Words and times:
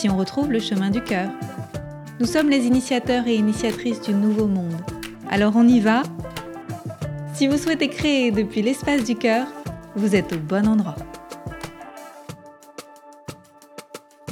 si 0.00 0.08
on 0.08 0.16
retrouve 0.16 0.50
le 0.50 0.60
chemin 0.60 0.88
du 0.88 1.04
cœur. 1.04 1.30
Nous 2.20 2.26
sommes 2.26 2.48
les 2.48 2.64
initiateurs 2.64 3.26
et 3.26 3.34
initiatrices 3.34 4.00
du 4.00 4.14
nouveau 4.14 4.46
monde. 4.46 4.80
Alors 5.28 5.52
on 5.56 5.68
y 5.68 5.78
va 5.78 6.04
Si 7.34 7.46
vous 7.46 7.58
souhaitez 7.58 7.88
créer 7.88 8.30
depuis 8.30 8.62
l'espace 8.62 9.04
du 9.04 9.14
cœur, 9.14 9.46
vous 9.96 10.16
êtes 10.16 10.32
au 10.32 10.38
bon 10.38 10.66
endroit. 10.66 10.96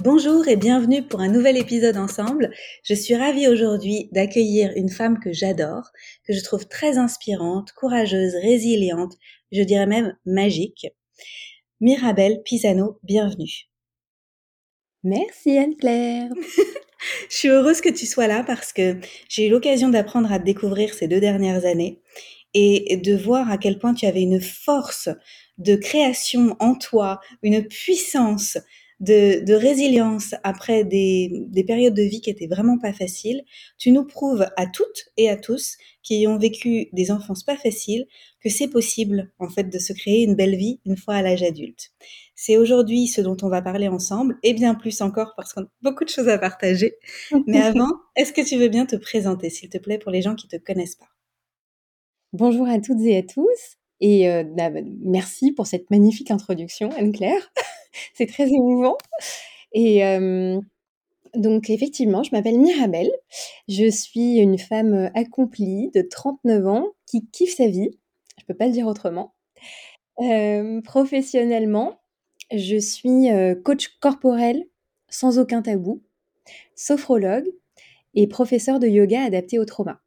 Bonjour 0.02 0.48
et 0.48 0.56
bienvenue 0.56 1.02
pour 1.02 1.20
un 1.20 1.28
nouvel 1.28 1.58
épisode 1.58 1.98
ensemble. 1.98 2.50
Je 2.82 2.94
suis 2.94 3.14
ravie 3.14 3.46
aujourd'hui 3.46 4.08
d'accueillir 4.12 4.72
une 4.74 4.88
femme 4.88 5.20
que 5.20 5.34
j'adore, 5.34 5.90
que 6.26 6.32
je 6.32 6.42
trouve 6.42 6.66
très 6.66 6.96
inspirante, 6.96 7.72
courageuse, 7.72 8.36
résiliente, 8.36 9.16
je 9.52 9.60
dirais 9.64 9.86
même 9.86 10.16
magique. 10.24 10.86
Mirabelle 11.82 12.40
Pisano, 12.42 12.98
bienvenue. 13.02 13.68
Merci 15.04 15.56
Anne-Claire. 15.56 16.30
je 17.30 17.34
suis 17.34 17.48
heureuse 17.48 17.80
que 17.80 17.88
tu 17.88 18.06
sois 18.06 18.26
là 18.26 18.42
parce 18.44 18.72
que 18.72 18.96
j'ai 19.28 19.46
eu 19.46 19.50
l'occasion 19.50 19.88
d'apprendre 19.88 20.32
à 20.32 20.38
te 20.38 20.44
découvrir 20.44 20.92
ces 20.92 21.06
deux 21.06 21.20
dernières 21.20 21.64
années 21.64 22.02
et 22.54 22.96
de 22.96 23.14
voir 23.14 23.50
à 23.50 23.58
quel 23.58 23.78
point 23.78 23.94
tu 23.94 24.06
avais 24.06 24.22
une 24.22 24.40
force 24.40 25.08
de 25.58 25.76
création 25.76 26.56
en 26.60 26.74
toi, 26.74 27.20
une 27.42 27.66
puissance 27.66 28.58
de, 29.00 29.54
résilience 29.54 30.34
après 30.42 30.84
des, 30.84 31.30
des, 31.48 31.64
périodes 31.64 31.94
de 31.94 32.02
vie 32.02 32.20
qui 32.20 32.30
étaient 32.30 32.46
vraiment 32.46 32.78
pas 32.78 32.92
faciles. 32.92 33.44
Tu 33.78 33.92
nous 33.92 34.04
prouves 34.04 34.46
à 34.56 34.66
toutes 34.66 35.06
et 35.16 35.28
à 35.28 35.36
tous 35.36 35.76
qui 36.02 36.26
ont 36.26 36.38
vécu 36.38 36.88
des 36.92 37.10
enfances 37.10 37.44
pas 37.44 37.56
faciles 37.56 38.06
que 38.40 38.48
c'est 38.48 38.68
possible 38.68 39.30
en 39.38 39.48
fait 39.48 39.64
de 39.64 39.78
se 39.78 39.92
créer 39.92 40.24
une 40.24 40.34
belle 40.34 40.56
vie 40.56 40.80
une 40.84 40.96
fois 40.96 41.14
à 41.14 41.22
l'âge 41.22 41.42
adulte. 41.42 41.90
C'est 42.34 42.56
aujourd'hui 42.56 43.06
ce 43.08 43.20
dont 43.20 43.36
on 43.42 43.48
va 43.48 43.62
parler 43.62 43.88
ensemble 43.88 44.38
et 44.42 44.54
bien 44.54 44.74
plus 44.74 45.00
encore 45.00 45.34
parce 45.36 45.52
qu'on 45.52 45.62
a 45.62 45.68
beaucoup 45.82 46.04
de 46.04 46.10
choses 46.10 46.28
à 46.28 46.38
partager. 46.38 46.94
Mais 47.46 47.60
avant, 47.62 47.90
est-ce 48.16 48.32
que 48.32 48.46
tu 48.46 48.56
veux 48.56 48.68
bien 48.68 48.86
te 48.86 48.96
présenter 48.96 49.50
s'il 49.50 49.68
te 49.68 49.78
plaît 49.78 49.98
pour 49.98 50.10
les 50.10 50.22
gens 50.22 50.34
qui 50.34 50.48
te 50.48 50.56
connaissent 50.56 50.96
pas? 50.96 51.08
Bonjour 52.32 52.68
à 52.68 52.78
toutes 52.78 53.00
et 53.02 53.18
à 53.18 53.22
tous 53.22 53.78
et 54.00 54.30
euh, 54.30 54.44
bah, 54.44 54.70
merci 55.02 55.52
pour 55.52 55.66
cette 55.66 55.90
magnifique 55.90 56.30
introduction 56.30 56.90
Anne-Claire. 56.96 57.50
c'est 58.14 58.26
très 58.26 58.48
émouvant 58.48 58.96
et 59.72 60.04
euh, 60.04 60.60
donc 61.34 61.70
effectivement, 61.70 62.22
je 62.22 62.30
m'appelle 62.32 62.58
Mirabelle. 62.58 63.10
Je 63.68 63.90
suis 63.90 64.38
une 64.38 64.58
femme 64.58 65.10
accomplie 65.14 65.90
de 65.94 66.02
39 66.02 66.66
ans 66.66 66.86
qui 67.06 67.26
kiffe 67.26 67.56
sa 67.56 67.68
vie. 67.68 67.90
Je 68.38 68.44
peux 68.46 68.54
pas 68.54 68.66
le 68.66 68.72
dire 68.72 68.86
autrement. 68.86 69.34
Euh, 70.20 70.80
professionnellement, 70.80 72.00
je 72.52 72.76
suis 72.76 73.30
euh, 73.30 73.54
coach 73.54 73.98
corporel 74.00 74.64
sans 75.08 75.38
aucun 75.38 75.62
tabou, 75.62 76.02
sophrologue 76.74 77.48
et 78.14 78.26
professeur 78.26 78.80
de 78.80 78.88
yoga 78.88 79.22
adapté 79.22 79.58
au 79.58 79.64
trauma. 79.64 80.00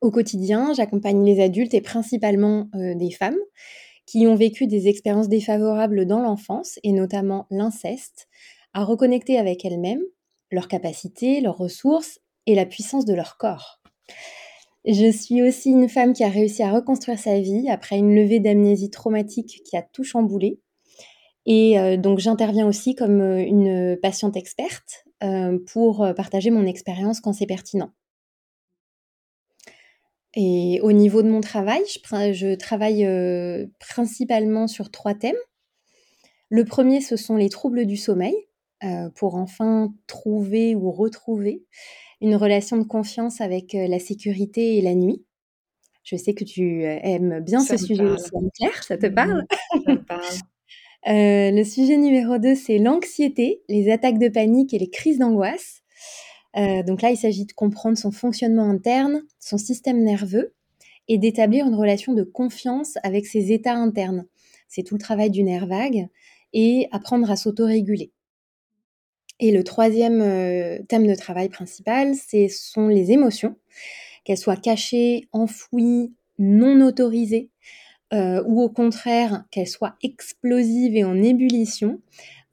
Au 0.00 0.10
quotidien, 0.10 0.72
j'accompagne 0.72 1.24
les 1.24 1.40
adultes 1.40 1.74
et 1.74 1.82
principalement 1.82 2.68
euh, 2.74 2.94
des 2.94 3.10
femmes 3.10 3.38
qui 4.10 4.26
ont 4.26 4.34
vécu 4.34 4.66
des 4.66 4.88
expériences 4.88 5.28
défavorables 5.28 6.04
dans 6.04 6.18
l'enfance 6.18 6.80
et 6.82 6.90
notamment 6.90 7.46
l'inceste, 7.48 8.26
à 8.74 8.82
reconnecter 8.82 9.38
avec 9.38 9.64
elles-mêmes, 9.64 10.02
leurs 10.50 10.66
capacités, 10.66 11.40
leurs 11.40 11.56
ressources 11.56 12.18
et 12.46 12.56
la 12.56 12.66
puissance 12.66 13.04
de 13.04 13.14
leur 13.14 13.36
corps. 13.36 13.80
Je 14.84 15.12
suis 15.12 15.42
aussi 15.42 15.70
une 15.70 15.88
femme 15.88 16.12
qui 16.12 16.24
a 16.24 16.28
réussi 16.28 16.64
à 16.64 16.72
reconstruire 16.72 17.20
sa 17.20 17.38
vie 17.38 17.68
après 17.70 17.98
une 17.98 18.16
levée 18.16 18.40
d'amnésie 18.40 18.90
traumatique 18.90 19.62
qui 19.64 19.76
a 19.76 19.82
tout 19.82 20.02
chamboulé. 20.02 20.58
Et 21.46 21.78
euh, 21.78 21.96
donc 21.96 22.18
j'interviens 22.18 22.66
aussi 22.66 22.96
comme 22.96 23.20
euh, 23.20 23.38
une 23.38 23.96
patiente 24.02 24.36
experte 24.36 25.04
euh, 25.22 25.56
pour 25.72 26.04
partager 26.16 26.50
mon 26.50 26.66
expérience 26.66 27.20
quand 27.20 27.32
c'est 27.32 27.46
pertinent. 27.46 27.92
Et 30.34 30.80
au 30.82 30.92
niveau 30.92 31.22
de 31.22 31.28
mon 31.28 31.40
travail, 31.40 31.82
je, 31.88 31.98
je 32.32 32.54
travaille 32.54 33.06
principalement 33.78 34.68
sur 34.68 34.90
trois 34.90 35.14
thèmes. 35.14 35.34
Le 36.48 36.64
premier, 36.64 37.00
ce 37.00 37.16
sont 37.16 37.36
les 37.36 37.48
troubles 37.48 37.86
du 37.86 37.96
sommeil. 37.96 38.36
Euh, 38.82 39.10
pour 39.14 39.34
enfin 39.34 39.92
trouver 40.06 40.74
ou 40.74 40.90
retrouver 40.90 41.62
une 42.22 42.34
relation 42.34 42.78
de 42.78 42.82
confiance 42.82 43.42
avec 43.42 43.74
euh, 43.74 43.86
la 43.86 43.98
sécurité 43.98 44.78
et 44.78 44.80
la 44.80 44.94
nuit. 44.94 45.22
Je 46.02 46.16
sais 46.16 46.32
que 46.32 46.44
tu 46.44 46.86
euh, 46.86 46.98
aimes 47.02 47.40
bien 47.40 47.60
ce 47.60 47.76
sujet 47.76 48.06
aussi, 48.06 48.30
Claire, 48.56 48.82
ça 48.82 48.96
te 48.96 49.06
mmh 49.06 49.14
parle? 49.14 49.44
Ça 49.84 49.92
me 49.92 50.02
parle. 50.02 50.22
le 51.06 51.62
sujet 51.62 51.98
numéro 51.98 52.38
2, 52.38 52.54
c'est 52.54 52.78
l'anxiété, 52.78 53.62
les 53.68 53.92
attaques 53.92 54.18
de 54.18 54.28
panique 54.28 54.72
et 54.72 54.78
les 54.78 54.88
crises 54.88 55.18
d'angoisse. 55.18 55.79
Donc 56.54 57.02
là, 57.02 57.10
il 57.10 57.16
s'agit 57.16 57.44
de 57.44 57.52
comprendre 57.52 57.96
son 57.96 58.10
fonctionnement 58.10 58.68
interne, 58.68 59.22
son 59.38 59.56
système 59.56 60.02
nerveux 60.02 60.52
et 61.08 61.18
d'établir 61.18 61.66
une 61.66 61.74
relation 61.74 62.12
de 62.14 62.22
confiance 62.22 62.94
avec 63.02 63.26
ses 63.26 63.52
états 63.52 63.74
internes. 63.74 64.26
C'est 64.68 64.82
tout 64.82 64.94
le 64.94 65.00
travail 65.00 65.30
du 65.30 65.42
nerf 65.42 65.66
vague 65.66 66.08
et 66.52 66.88
apprendre 66.92 67.30
à 67.30 67.36
s'autoréguler. 67.36 68.12
Et 69.40 69.52
le 69.52 69.64
troisième 69.64 70.20
euh, 70.20 70.78
thème 70.88 71.06
de 71.06 71.14
travail 71.14 71.48
principal, 71.48 72.14
ce 72.14 72.46
sont 72.48 72.88
les 72.88 73.10
émotions, 73.10 73.56
qu'elles 74.24 74.38
soient 74.38 74.56
cachées, 74.56 75.28
enfouies, 75.32 76.12
non 76.38 76.86
autorisées, 76.86 77.50
euh, 78.12 78.42
ou 78.46 78.60
au 78.60 78.68
contraire 78.68 79.44
qu'elles 79.50 79.66
soient 79.66 79.96
explosives 80.02 80.94
et 80.94 81.04
en 81.04 81.20
ébullition. 81.22 82.00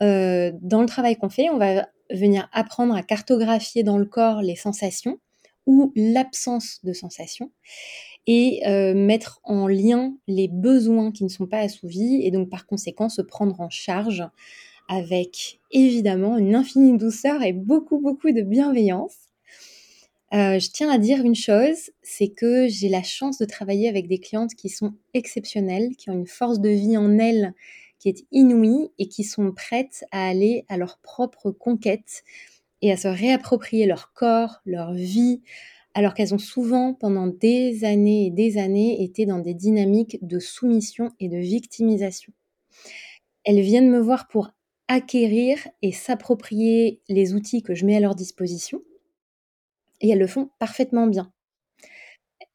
Euh, 0.01 0.51
dans 0.61 0.81
le 0.81 0.87
travail 0.87 1.17
qu'on 1.17 1.29
fait, 1.29 1.49
on 1.49 1.57
va 1.57 1.89
venir 2.11 2.49
apprendre 2.51 2.95
à 2.95 3.03
cartographier 3.03 3.83
dans 3.83 3.97
le 3.97 4.05
corps 4.05 4.41
les 4.41 4.55
sensations 4.55 5.19
ou 5.65 5.91
l'absence 5.95 6.79
de 6.83 6.93
sensations 6.93 7.51
et 8.25 8.61
mettre 8.93 9.39
en 9.43 9.67
lien 9.67 10.15
les 10.27 10.47
besoins 10.47 11.11
qui 11.11 11.23
ne 11.23 11.29
sont 11.29 11.47
pas 11.47 11.59
assouvis 11.59 12.21
et 12.23 12.31
donc 12.31 12.49
par 12.49 12.65
conséquent 12.65 13.09
se 13.09 13.21
prendre 13.21 13.59
en 13.61 13.69
charge 13.69 14.23
avec 14.87 15.59
évidemment 15.71 16.37
une 16.37 16.55
infinie 16.55 16.97
douceur 16.97 17.43
et 17.43 17.53
beaucoup, 17.53 17.99
beaucoup 17.99 18.31
de 18.31 18.41
bienveillance. 18.41 19.15
Euh, 20.33 20.59
je 20.59 20.69
tiens 20.71 20.89
à 20.89 20.97
dire 20.97 21.23
une 21.23 21.35
chose, 21.35 21.91
c'est 22.01 22.27
que 22.27 22.67
j'ai 22.67 22.89
la 22.89 23.03
chance 23.03 23.37
de 23.37 23.45
travailler 23.45 23.87
avec 23.87 24.07
des 24.07 24.19
clientes 24.19 24.55
qui 24.55 24.69
sont 24.69 24.93
exceptionnelles, 25.13 25.95
qui 25.97 26.09
ont 26.09 26.13
une 26.13 26.27
force 26.27 26.59
de 26.59 26.69
vie 26.69 26.97
en 26.97 27.17
elles 27.17 27.53
qui 27.99 28.09
est 28.09 28.25
inouïe 28.31 28.91
et 28.97 29.07
qui 29.07 29.23
sont 29.23 29.51
prêtes 29.51 30.05
à 30.11 30.27
aller 30.27 30.65
à 30.69 30.77
leur 30.77 30.99
propre 30.99 31.51
conquête 31.51 32.23
et 32.81 32.91
à 32.91 32.97
se 32.97 33.07
réapproprier 33.07 33.85
leur 33.85 34.13
corps, 34.13 34.61
leur 34.65 34.93
vie, 34.93 35.41
alors 35.93 36.13
qu'elles 36.13 36.35
ont 36.35 36.39
souvent, 36.39 36.93
pendant 36.93 37.25
des 37.25 37.83
années 37.83 38.27
et 38.27 38.31
des 38.31 38.59
années, 38.59 39.03
été 39.03 39.25
dans 39.25 39.39
des 39.39 39.55
dynamiques 39.55 40.19
de 40.21 40.37
soumission 40.37 41.11
et 41.19 41.27
de 41.27 41.37
victimisation. 41.37 42.33
Elles 43.43 43.61
viennent 43.61 43.89
me 43.89 43.99
voir 43.99 44.27
pour 44.27 44.51
acquérir 44.87 45.57
et 45.81 45.91
s'approprier 45.91 47.01
les 47.09 47.33
outils 47.33 47.63
que 47.63 47.73
je 47.73 47.85
mets 47.85 47.95
à 47.95 47.99
leur 47.99 48.15
disposition. 48.15 48.81
Et 50.01 50.09
elles 50.09 50.19
le 50.19 50.27
font 50.27 50.49
parfaitement 50.59 51.07
bien. 51.07 51.31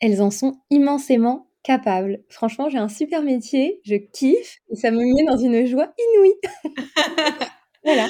Elles 0.00 0.22
en 0.22 0.30
sont 0.30 0.60
immensément 0.70 1.48
capables. 1.62 2.24
Franchement, 2.28 2.68
j'ai 2.68 2.78
un 2.78 2.88
super 2.88 3.22
métier, 3.22 3.80
je 3.84 3.94
kiffe 3.94 4.58
et 4.70 4.76
ça 4.76 4.90
me 4.90 4.98
met 4.98 5.24
dans 5.24 5.36
une 5.36 5.66
joie 5.66 5.94
inouïe. 5.98 6.34
voilà. 7.84 8.08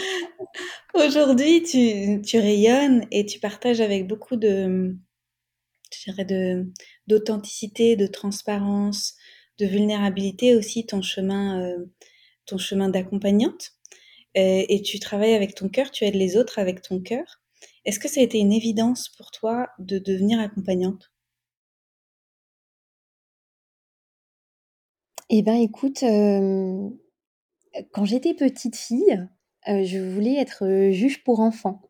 Aujourd'hui, 0.95 1.63
tu, 1.63 2.39
rayonnes 2.39 3.07
et 3.11 3.27
tu 3.27 3.41
partages 3.41 3.81
avec 3.81 4.07
beaucoup 4.07 4.37
de, 4.37 4.97
de 6.09 6.73
d'authenticité, 7.07 7.97
de 7.97 8.07
transparence, 8.07 9.15
de 9.59 9.67
vulnérabilité 9.67 10.55
aussi 10.57 10.87
ton 10.87 11.03
chemin, 11.03 11.61
euh, 11.63 11.85
ton 12.47 12.59
chemin 12.59 12.89
d'accompagnante. 12.89 13.73
Euh, 14.37 14.65
et 14.69 14.81
tu 14.83 14.99
travailles 14.99 15.35
avec 15.35 15.55
ton 15.55 15.69
cœur, 15.69 15.91
tu 15.91 16.05
aides 16.05 16.15
les 16.15 16.37
autres 16.37 16.59
avec 16.59 16.81
ton 16.81 17.01
cœur. 17.01 17.43
Est-ce 17.85 17.99
que 17.99 18.09
ça 18.09 18.21
a 18.21 18.25
été 18.25 18.39
une 18.39 18.53
évidence 18.53 19.11
pour 19.11 19.31
toi 19.31 19.69
de 19.79 19.99
devenir 19.99 20.41
accompagnante? 20.41 21.12
Eh 25.35 25.41
bien, 25.41 25.55
écoute, 25.55 26.05
quand 27.93 28.05
j'étais 28.05 28.35
petite 28.35 28.77
fille, 28.77 29.27
je 29.67 29.99
voulais 29.99 30.35
être 30.35 30.91
juge 30.91 31.25
pour 31.25 31.41
enfants. 31.41 31.81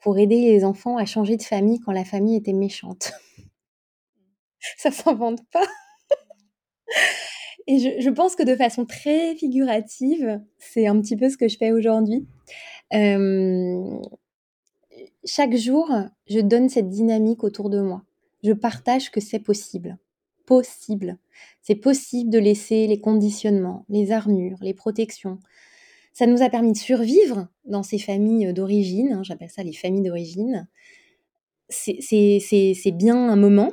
pour 0.00 0.18
aider 0.18 0.40
les 0.40 0.64
enfants 0.64 0.96
à 0.96 1.04
changer 1.04 1.36
de 1.36 1.44
famille 1.44 1.78
quand 1.78 1.92
la 1.92 2.04
famille 2.04 2.34
était 2.34 2.52
méchante. 2.52 3.12
Ça 4.76 4.90
s'invente 4.90 5.48
pas. 5.52 5.64
Et 7.68 7.78
je 7.78 8.10
pense 8.10 8.34
que 8.34 8.42
de 8.42 8.56
façon 8.56 8.86
très 8.86 9.36
figurative, 9.36 10.40
c'est 10.58 10.88
un 10.88 11.00
petit 11.00 11.16
peu 11.16 11.30
ce 11.30 11.36
que 11.36 11.46
je 11.46 11.56
fais 11.56 11.70
aujourd'hui. 11.70 12.26
Chaque 15.24 15.54
jour, 15.54 15.88
je 16.28 16.40
donne 16.40 16.68
cette 16.68 16.88
dynamique 16.88 17.44
autour 17.44 17.70
de 17.70 17.80
moi. 17.80 18.02
Je 18.42 18.52
partage 18.52 19.12
que 19.12 19.20
c'est 19.20 19.38
possible. 19.38 19.96
C'est 21.62 21.76
possible 21.76 22.30
de 22.30 22.38
laisser 22.38 22.86
les 22.86 23.00
conditionnements, 23.00 23.84
les 23.88 24.12
armures, 24.12 24.58
les 24.60 24.74
protections. 24.74 25.38
Ça 26.12 26.26
nous 26.26 26.42
a 26.42 26.50
permis 26.50 26.72
de 26.72 26.78
survivre 26.78 27.48
dans 27.64 27.82
ces 27.82 27.98
familles 27.98 28.52
d'origine, 28.52 29.12
hein, 29.12 29.22
j'appelle 29.22 29.50
ça 29.50 29.62
les 29.62 29.72
familles 29.72 30.02
d'origine. 30.02 30.68
C'est 31.68 32.92
bien 32.92 33.16
un 33.16 33.36
moment, 33.36 33.72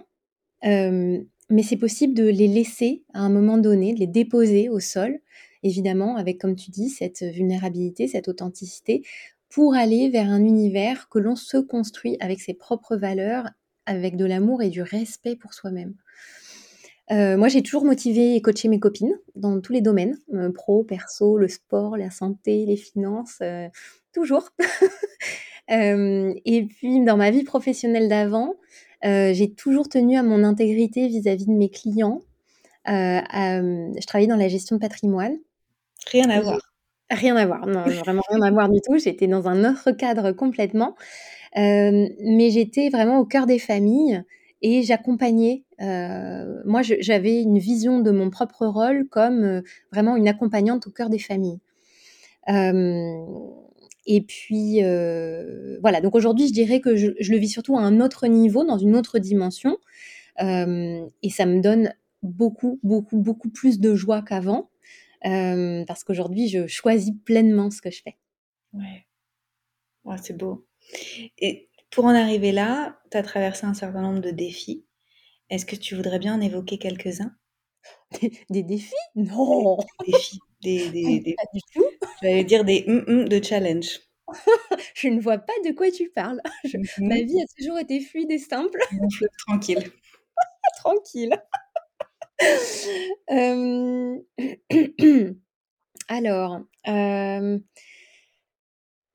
hem, 0.62 1.26
mais 1.50 1.64
c'est 1.64 1.78
possible 1.78 2.14
de 2.14 2.24
les 2.24 2.48
laisser 2.48 3.04
à 3.14 3.22
un 3.22 3.30
moment 3.30 3.58
donné, 3.58 3.94
de 3.94 4.00
les 4.00 4.08
déposer 4.08 4.70
au 4.70 4.80
sol, 4.80 5.20
évidemment 5.64 6.16
avec, 6.16 6.40
comme 6.40 6.56
tu 6.56 6.72
dis, 6.72 6.90
cette 6.90 7.24
vulnérabilité, 7.24 8.08
cette 8.08 8.28
authenticité, 8.30 9.04
pour 9.50 9.74
aller 9.74 10.10
vers 10.10 10.30
un 10.30 10.44
univers 10.44 11.10
que 11.10 11.20
l'on 11.20 11.36
se 11.36 11.58
construit 11.58 12.16
avec 12.20 12.40
ses 12.40 12.54
propres 12.54 12.96
valeurs, 12.96 13.50
avec 13.86 14.16
de 14.16 14.26
l'amour 14.26 14.62
et 14.62 14.70
du 14.70 14.84
respect 14.84 15.36
pour 15.36 15.54
soi-même. 15.56 15.96
Heu, 17.11 17.38
moi, 17.38 17.47
j'ai 17.47 17.63
toujours 17.63 17.85
motivé 17.85 18.35
et 18.35 18.41
coaché 18.41 18.67
mes 18.67 18.79
copines 18.79 19.15
dans 19.35 19.59
tous 19.61 19.73
les 19.73 19.81
domaines, 19.81 20.17
heu, 20.33 20.51
pro, 20.53 20.83
perso, 20.83 21.38
le 21.38 21.47
sport, 21.47 21.97
la 21.97 22.11
santé, 22.11 22.65
les 22.65 22.77
finances, 22.77 23.39
heu, 23.41 23.67
toujours. 24.13 24.50
Et 25.67 26.65
puis 26.67 27.03
dans 27.06 27.17
ma 27.17 27.31
vie 27.31 27.44
professionnelle 27.44 28.09
d'avant, 28.09 28.56
j'ai 29.03 29.53
toujours 29.56 29.88
tenu 29.89 30.17
à 30.17 30.23
mon 30.23 30.44
intégrité 30.44 31.07
vis-à-vis 31.07 31.45
de 31.47 31.51
mes 31.51 31.69
clients. 31.69 32.21
Je 32.88 34.06
travaillais 34.07 34.29
dans 34.29 34.35
la 34.35 34.50
gestion 34.50 34.77
de 34.77 34.81
patrimoine 34.81 35.38
Rien 36.07 36.29
à 36.29 36.41
voir. 36.41 36.59
rien 37.11 37.35
à 37.35 37.45
voir, 37.45 37.65
non, 37.65 37.94
vraiment 37.95 38.21
rien 38.29 38.41
à 38.41 38.51
voir 38.51 38.69
du 38.69 38.79
tout. 38.81 38.97
J'étais 38.97 39.27
dans 39.27 39.47
un 39.47 39.69
autre 39.71 39.91
cadre 39.91 40.31
complètement, 40.31 40.95
mais 41.56 42.50
j'étais 42.51 42.89
vraiment 42.89 43.19
au 43.19 43.25
cœur 43.25 43.45
des 43.45 43.59
familles 43.59 44.23
et 44.61 44.83
j'accompagnais, 44.83 45.63
heu, 45.81 46.62
moi 46.66 46.81
j'avais 46.84 47.42
une 47.42 47.60
vision 47.60 48.00
de 48.02 48.12
mon 48.12 48.30
propre 48.30 48.66
rôle 48.68 49.08
comme, 49.10 49.44
heu, 49.46 49.64
vraiment 49.92 50.16
une 50.18 50.28
accompagnante 50.28 50.88
au 50.88 50.92
cœur 50.92 51.10
des 51.10 51.20
familles. 51.20 51.60
Hem 52.48 53.26
et 54.08 54.22
puis, 54.22 54.81
voilà, 55.81 56.02
donc 56.02 56.16
aujourd'hui, 56.16 56.48
je 56.48 56.54
dirais 56.54 56.81
que 56.81 56.96
je 56.96 57.31
le 57.31 57.38
vis 57.38 57.50
surtout 57.50 57.78
à 57.78 57.81
un 57.81 58.02
autre 58.02 58.28
niveau, 58.28 58.66
dans 58.66 58.78
une 58.80 58.96
autre 58.96 59.20
dimension, 59.20 59.78
et 60.42 61.30
ça 61.31 61.46
me 61.46 61.62
donne 61.62 61.94
beaucoup, 62.24 62.80
beaucoup, 62.84 63.18
beaucoup 63.18 63.50
plus 63.50 63.80
de 63.80 63.96
joie 63.96 64.22
qu'avant, 64.24 64.70
parce 65.24 66.04
qu'aujourd'hui, 66.06 66.50
je 66.50 66.68
choisis 66.68 67.14
pleinement 67.26 67.72
ce 67.72 67.81
que 67.81 67.92
je 67.92 68.02
fais. 68.04 68.18
Ouais. 68.74 69.06
Ouais, 70.06 70.18
c'est 70.22 70.38
beau 70.38 70.66
et 71.40 71.70
pour 71.92 72.06
en 72.06 72.16
arriver 72.16 72.52
là, 72.52 73.00
tu 73.12 73.18
as 73.18 73.24
traversé 73.24 73.66
un 73.66 73.74
certain 73.76 74.02
nombre 74.02 74.22
de 74.22 74.31
défis. 74.31 74.86
Est-ce 75.50 75.66
que 75.66 75.75
tu 75.75 75.96
voudrais 75.96 76.19
bien 76.19 76.36
en 76.36 76.42
évoquer 76.42 76.78
quelques-uns? 76.78 77.36
Des 78.22 78.31
des 78.50 78.63
défis? 78.63 78.96
Des 79.16 79.25
Non! 79.31 79.78
défis, 80.06 80.40
des 80.62 80.90
des 80.90 81.19
des 81.22 81.38
Pas 81.38 81.44
du 81.54 81.62
tout. 81.74 81.86
j'allais 82.22 82.44
dire 82.46 82.66
des 82.66 82.86
mmh 82.88 83.06
mh 83.24 83.25
de 83.30 83.44
challenge. 83.44 84.00
Je 84.96 85.07
ne 85.10 85.19
vois 85.22 85.38
pas 85.40 85.54
de 85.66 85.72
quoi 85.74 85.92
tu 85.92 86.10
parles. 86.10 86.42
Je 86.66 86.78
Mmh 86.78 87.07
ma 87.07 87.22
vie 87.22 87.42
a 87.42 87.46
toujours 87.57 87.80
été 87.80 88.01
fluide 88.01 88.31
et 88.31 88.40
simple. 88.40 88.80
Tranquille. 89.48 89.92
Tranquille. 90.78 91.36
Hem, 93.28 94.24
alors, 96.10 96.62
hem 96.86 97.63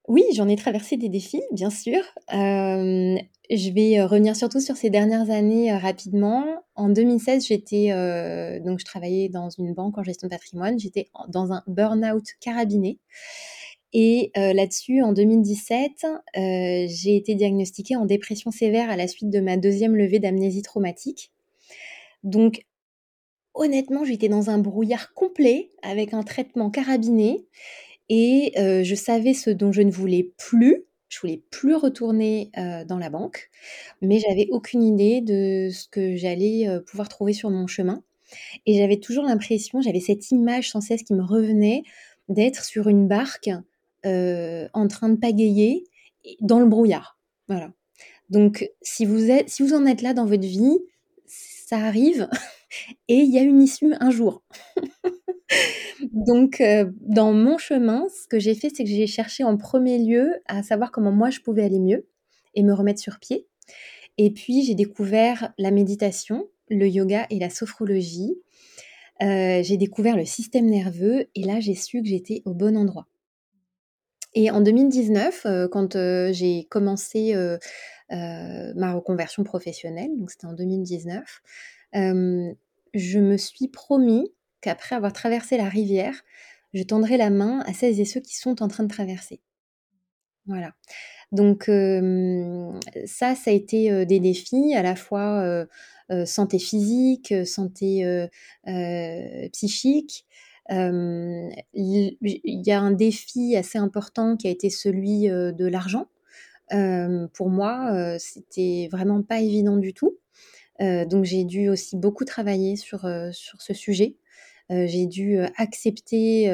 oui, 0.09 0.23
j'en 0.35 0.49
ai 0.49 0.57
traversé 0.57 0.97
des 0.97 1.09
défis, 1.09 1.43
bien 1.53 1.71
sûr. 1.71 2.03
Hem, 2.29 3.19
je 3.51 3.71
vais, 3.71 3.99
heu, 4.01 4.05
revenir 4.05 4.37
surtout 4.37 4.61
sur 4.61 4.77
ces 4.77 4.91
dernières 4.91 5.31
années, 5.31 5.73
heu, 5.73 5.77
rapidement. 5.79 6.45
En 6.75 6.89
2016, 6.91 7.47
j'étais, 7.47 7.89
donc 8.65 8.81
je 8.81 8.85
travaillais 8.85 9.29
dans 9.29 9.49
une 9.49 9.73
banque 9.75 9.97
en 9.99 10.03
gestion 10.03 10.27
de 10.29 10.31
patrimoine. 10.31 10.79
J'étais 10.79 11.09
dans 11.29 11.53
un 11.53 11.63
burn-out 11.67 12.25
carabiné 12.41 12.99
et 13.93 14.33
là-dessus, 14.37 15.03
en 15.03 15.13
2017, 15.13 16.05
heu, 16.37 16.87
j'ai 16.89 17.17
été 17.17 17.35
diagnostiquée 17.37 17.97
en 17.97 18.07
dépression 18.07 18.51
sévère 18.51 18.91
à 18.91 18.97
la 18.97 19.09
suite 19.09 19.31
de 19.31 19.41
ma 19.41 19.57
2e 19.57 19.97
levée 19.97 20.19
d'amnésie 20.21 20.63
traumatique. 20.63 21.33
Donc 22.25 22.67
honnêtement, 23.55 24.05
j'étais 24.05 24.29
dans 24.29 24.51
un 24.51 24.59
brouillard 24.59 25.15
complet 25.15 25.71
avec 25.83 26.15
un 26.15 26.23
traitement 26.25 26.71
carabiné 26.71 27.47
et 28.09 28.53
heu, 28.59 28.83
je 28.85 28.95
savais 28.95 29.35
ce 29.35 29.51
dont 29.51 29.73
je 29.73 29.83
ne 29.83 29.91
voulais 29.91 30.31
plus. 30.39 30.85
Je 31.09 31.21
voulais 31.21 31.43
plus 31.51 31.75
retourner, 31.77 32.51
heu, 32.59 32.85
dans 32.87 32.99
la 32.99 33.11
banque, 33.11 33.51
mais 34.03 34.19
j'avais 34.21 34.49
aucune 34.51 34.83
idée 34.83 35.21
de 35.21 35.71
ce 35.73 35.89
que 35.89 36.17
j'allais, 36.17 36.69
heu, 36.69 36.83
pouvoir 36.83 37.09
trouver 37.09 37.33
sur 37.33 37.51
mon 37.51 37.67
chemin 37.69 38.03
et 38.67 38.77
j'avais 38.79 38.99
toujours 38.99 39.25
l'impression, 39.25 39.81
j'avais 39.83 40.01
cette 40.01 40.31
image 40.33 40.71
sans 40.71 40.81
cesse 40.83 41.03
qui 41.05 41.15
me 41.15 41.25
revenait 41.25 41.83
d'être 42.29 42.65
sur 42.65 42.89
une 42.89 43.09
barque, 43.09 43.51
en 44.05 44.89
train 44.89 45.09
de 45.09 45.17
pagayer 45.17 45.85
dans 46.41 46.61
le 46.61 46.67
brouillard. 46.67 47.19
Voilà. 47.49 47.73
Donc 48.31 48.69
si 48.83 49.07
vous 49.07 49.31
êtes 49.31 49.49
si 49.51 49.63
vous 49.63 49.75
en 49.75 49.87
êtes 49.87 50.03
là 50.03 50.15
dans 50.15 50.27
votre 50.27 50.43
vie, 50.47 50.79
ça 51.27 51.79
arrive 51.79 52.29
et 53.09 53.17
il 53.19 53.33
y 53.33 53.39
a 53.39 53.43
une 53.43 53.63
issue 53.63 53.95
un 54.01 54.11
jour. 54.11 54.43
Donc 56.13 56.61
heu, 56.61 56.95
dans 57.01 57.33
mon 57.33 57.59
chemin, 57.59 58.07
ce 58.09 58.27
que 58.29 58.39
j'ai 58.39 58.55
fait, 58.55 58.71
c'est 58.75 58.85
que 58.85 58.91
j'ai 58.91 59.07
cherché 59.07 59.45
en 59.45 59.57
1er 59.57 59.99
lieu 59.99 60.35
à 60.47 60.63
savoir 60.63 60.91
comment 60.93 61.13
moi 61.13 61.31
je 61.31 61.41
pouvais 61.41 61.65
aller 61.65 61.81
mieux 61.81 62.07
et 62.55 62.63
me 62.63 62.73
remettre 62.73 63.01
sur 63.01 63.19
pied 63.19 63.47
et 64.19 64.31
puis 64.31 64.63
j'ai 64.65 64.75
découvert 64.75 65.53
la 65.59 65.71
méditation, 65.71 66.49
le 66.71 66.89
yoga 66.89 67.27
et 67.31 67.39
la 67.39 67.51
sophrologie. 67.51 68.37
Heu, 69.23 69.63
j'ai 69.63 69.77
découvert 69.77 70.17
le 70.17 70.25
système 70.25 70.67
nerveux 70.67 71.27
et 71.35 71.45
là, 71.45 71.61
j'ai 71.61 71.75
su 71.75 72.03
que 72.03 72.09
j'étais 72.09 72.43
au 72.45 72.55
bon 72.55 72.77
endroit. 72.77 73.07
Et 74.35 74.51
en 74.51 74.61
2019, 74.61 75.47
heu, 75.47 75.69
quand, 75.69 75.97
j'ai 76.33 76.65
commencé, 76.71 77.35
ma 78.11 78.93
reconversion 78.95 79.45
professionnelle, 79.45 80.11
donc 80.19 80.31
c'était 80.31 80.47
en 80.47 80.53
2019, 80.53 81.43
hem, 81.93 82.55
je 82.95 83.19
me 83.19 83.37
suis 83.37 83.69
promis 83.69 84.33
qu'après 84.65 84.97
avoir 84.97 85.13
traversé 85.13 85.57
la 85.57 85.69
rivière, 85.69 86.25
je 86.73 86.83
tendrais 86.83 87.17
la 87.17 87.31
main 87.31 87.61
à 87.67 87.73
celles 87.73 88.01
et 88.01 88.05
ceux 88.05 88.21
qui 88.21 88.37
sont 88.37 88.63
en 88.63 88.69
train 88.69 88.83
de 88.83 88.89
traverser. 88.89 89.41
Voilà. 90.47 90.73
Donc 91.33 91.65
ça, 91.65 93.35
ça 93.35 93.51
a 93.51 93.53
été, 93.53 94.07
des 94.07 94.21
défis 94.21 94.75
à 94.75 94.83
la 94.83 94.97
fois, 94.97 95.67
santé 96.27 96.59
physique, 96.59 97.35
santé, 97.47 98.29
psychique. 99.53 100.27
Il 100.71 102.17
y 102.43 102.73
a 102.73 102.81
un 102.81 102.93
défi 102.93 103.57
assez 103.57 103.79
important 103.79 104.37
qui 104.37 104.49
a 104.49 104.51
été 104.51 104.71
celui, 104.71 105.29
de 105.29 105.67
l'argent. 105.67 106.09
Pour 106.71 107.51
moi, 107.51 108.17
c'était 108.19 108.89
vraiment 108.91 109.23
pas 109.23 109.41
évident 109.41 109.77
du 109.77 109.95
tout. 109.95 110.19
Donc 110.81 111.25
j'ai 111.25 111.45
dû 111.45 111.69
aussi 111.69 111.97
beaucoup 111.97 112.25
travailler 112.25 112.77
sur, 112.77 113.09
sur 113.33 113.63
ce 113.63 113.75
sujet. 113.75 114.17
Heu, 114.73 114.87
j'ai 114.87 115.07
dû, 115.07 115.39
accepter, 115.57 116.49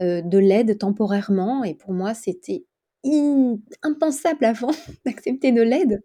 de 0.00 0.38
l'aide 0.38 0.78
temporairement 0.78 1.62
et 1.64 1.74
pour 1.74 1.92
moi, 1.92 2.14
c'était 2.14 2.64
impensable 3.82 4.44
avant 4.44 4.70
d'accepter 5.06 5.52
de 5.52 5.62
l'aide. 5.62 6.02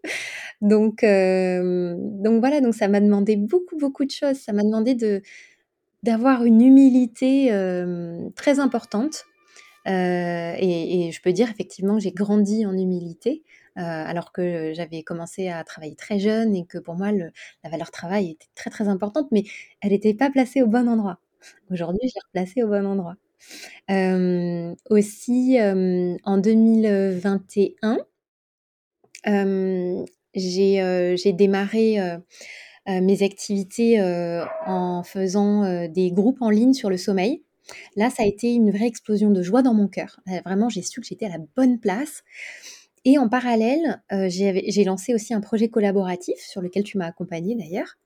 Donc 0.60 1.02
donc 1.02 2.40
voilà, 2.40 2.60
donc 2.60 2.74
ça 2.74 2.88
m'a 2.88 3.00
demandé 3.00 3.36
beaucoup, 3.36 3.76
beaucoup 3.76 4.04
de 4.04 4.10
choses. 4.10 4.36
Ça 4.38 4.52
m'a 4.52 4.64
demandé 4.64 4.94
de 4.94 5.22
d'avoir 6.02 6.44
une 6.44 6.62
humilité, 6.62 7.48
très 8.36 8.60
importante. 8.60 9.24
Et 9.86 11.10
je 11.12 11.22
peux 11.22 11.32
dire 11.32 11.50
effectivement 11.50 11.98
j'ai 11.98 12.12
grandi 12.12 12.66
en 12.66 12.76
humilité, 12.76 13.44
alors 13.76 14.32
que 14.32 14.72
j'avais 14.74 15.02
commencé 15.02 15.48
à 15.48 15.64
travailler 15.64 15.96
très 15.96 16.18
jeune 16.18 16.54
et 16.56 16.66
que 16.66 16.78
pour 16.78 16.94
moi 16.96 17.10
la 17.12 17.70
valeur 17.70 17.90
travail 17.90 18.30
était 18.32 18.48
très, 18.54 18.70
très 18.70 18.88
importante, 18.88 19.28
mais 19.32 19.44
elle 19.80 19.92
était 19.92 20.14
pas 20.14 20.30
placée 20.30 20.62
au 20.62 20.66
bon 20.66 20.88
endroit. 20.88 21.20
Aujourd'hui, 21.70 22.08
je 22.08 22.14
l'ai 22.14 22.20
replacée 22.26 22.62
au 22.62 22.68
bon 22.68 22.86
endroit. 22.86 23.16
Hem, 23.88 24.74
aussi, 24.90 25.56
hem, 25.56 26.16
en 26.24 26.38
2021 26.38 27.98
hem, 29.24 30.04
j'ai, 30.34 31.32
démarré, 31.32 31.98
mes 32.86 33.22
activités, 33.22 34.00
en 34.66 35.02
faisant, 35.02 35.88
des 35.88 36.10
groupes 36.10 36.42
en 36.42 36.50
ligne 36.50 36.74
sur 36.74 36.90
le 36.90 36.96
sommeil. 36.96 37.42
Là, 37.96 38.10
ça 38.10 38.22
a 38.22 38.26
été 38.26 38.52
une 38.52 38.70
vraie 38.70 38.86
explosion 38.86 39.30
de 39.30 39.42
joie 39.42 39.62
dans 39.62 39.74
mon 39.74 39.88
cœur. 39.88 40.20
Vraiment, 40.44 40.68
j'ai 40.68 40.82
su 40.82 41.00
que 41.00 41.06
j'étais 41.06 41.26
à 41.26 41.30
la 41.30 41.38
bonne 41.56 41.80
place 41.80 42.22
et 43.04 43.18
en 43.18 43.28
parallèle, 43.28 44.02
j'ai 44.28 44.84
lancé 44.84 45.14
aussi 45.14 45.32
un 45.32 45.40
projet 45.40 45.68
collaboratif 45.68 46.38
sur 46.38 46.60
lequel 46.60 46.82
tu 46.82 46.98
m'as 46.98 47.06
accompagnée 47.06 47.54
d'ailleurs, 47.54 47.96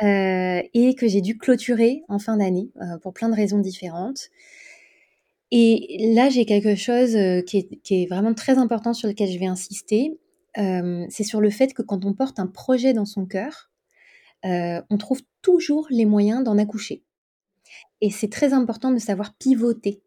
et 0.00 0.94
que 0.96 1.08
j'ai 1.08 1.20
dû 1.20 1.38
clôturer 1.38 2.02
en 2.08 2.18
fin 2.18 2.36
d'année, 2.36 2.70
pour 3.02 3.12
plein 3.12 3.28
de 3.28 3.34
raisons 3.34 3.58
différentes. 3.58 4.28
Et 5.50 6.12
là, 6.14 6.28
j'ai 6.28 6.44
quelque 6.44 6.74
chose, 6.74 7.12
qui 7.46 7.58
est 7.58 7.80
qui 7.82 8.02
est 8.02 8.06
vraiment 8.06 8.34
très 8.34 8.58
important 8.58 8.92
sur 8.92 9.08
lequel 9.08 9.30
je 9.30 9.38
vais 9.38 9.46
insister, 9.46 10.18
c'est 10.54 11.24
sur 11.24 11.40
le 11.40 11.50
fait 11.50 11.74
que 11.74 11.82
quand 11.82 12.04
on 12.04 12.12
porte 12.12 12.38
un 12.38 12.46
projet 12.46 12.92
dans 12.92 13.06
son 13.06 13.26
cœur, 13.26 13.70
on 14.44 14.98
trouve 14.98 15.22
toujours 15.42 15.86
les 15.90 16.04
moyens 16.04 16.44
d'en 16.44 16.58
accoucher. 16.58 17.02
Et 18.00 18.10
c'est 18.10 18.30
très 18.30 18.52
important 18.52 18.92
de 18.92 18.98
savoir 18.98 19.34
pivoter. 19.34 20.02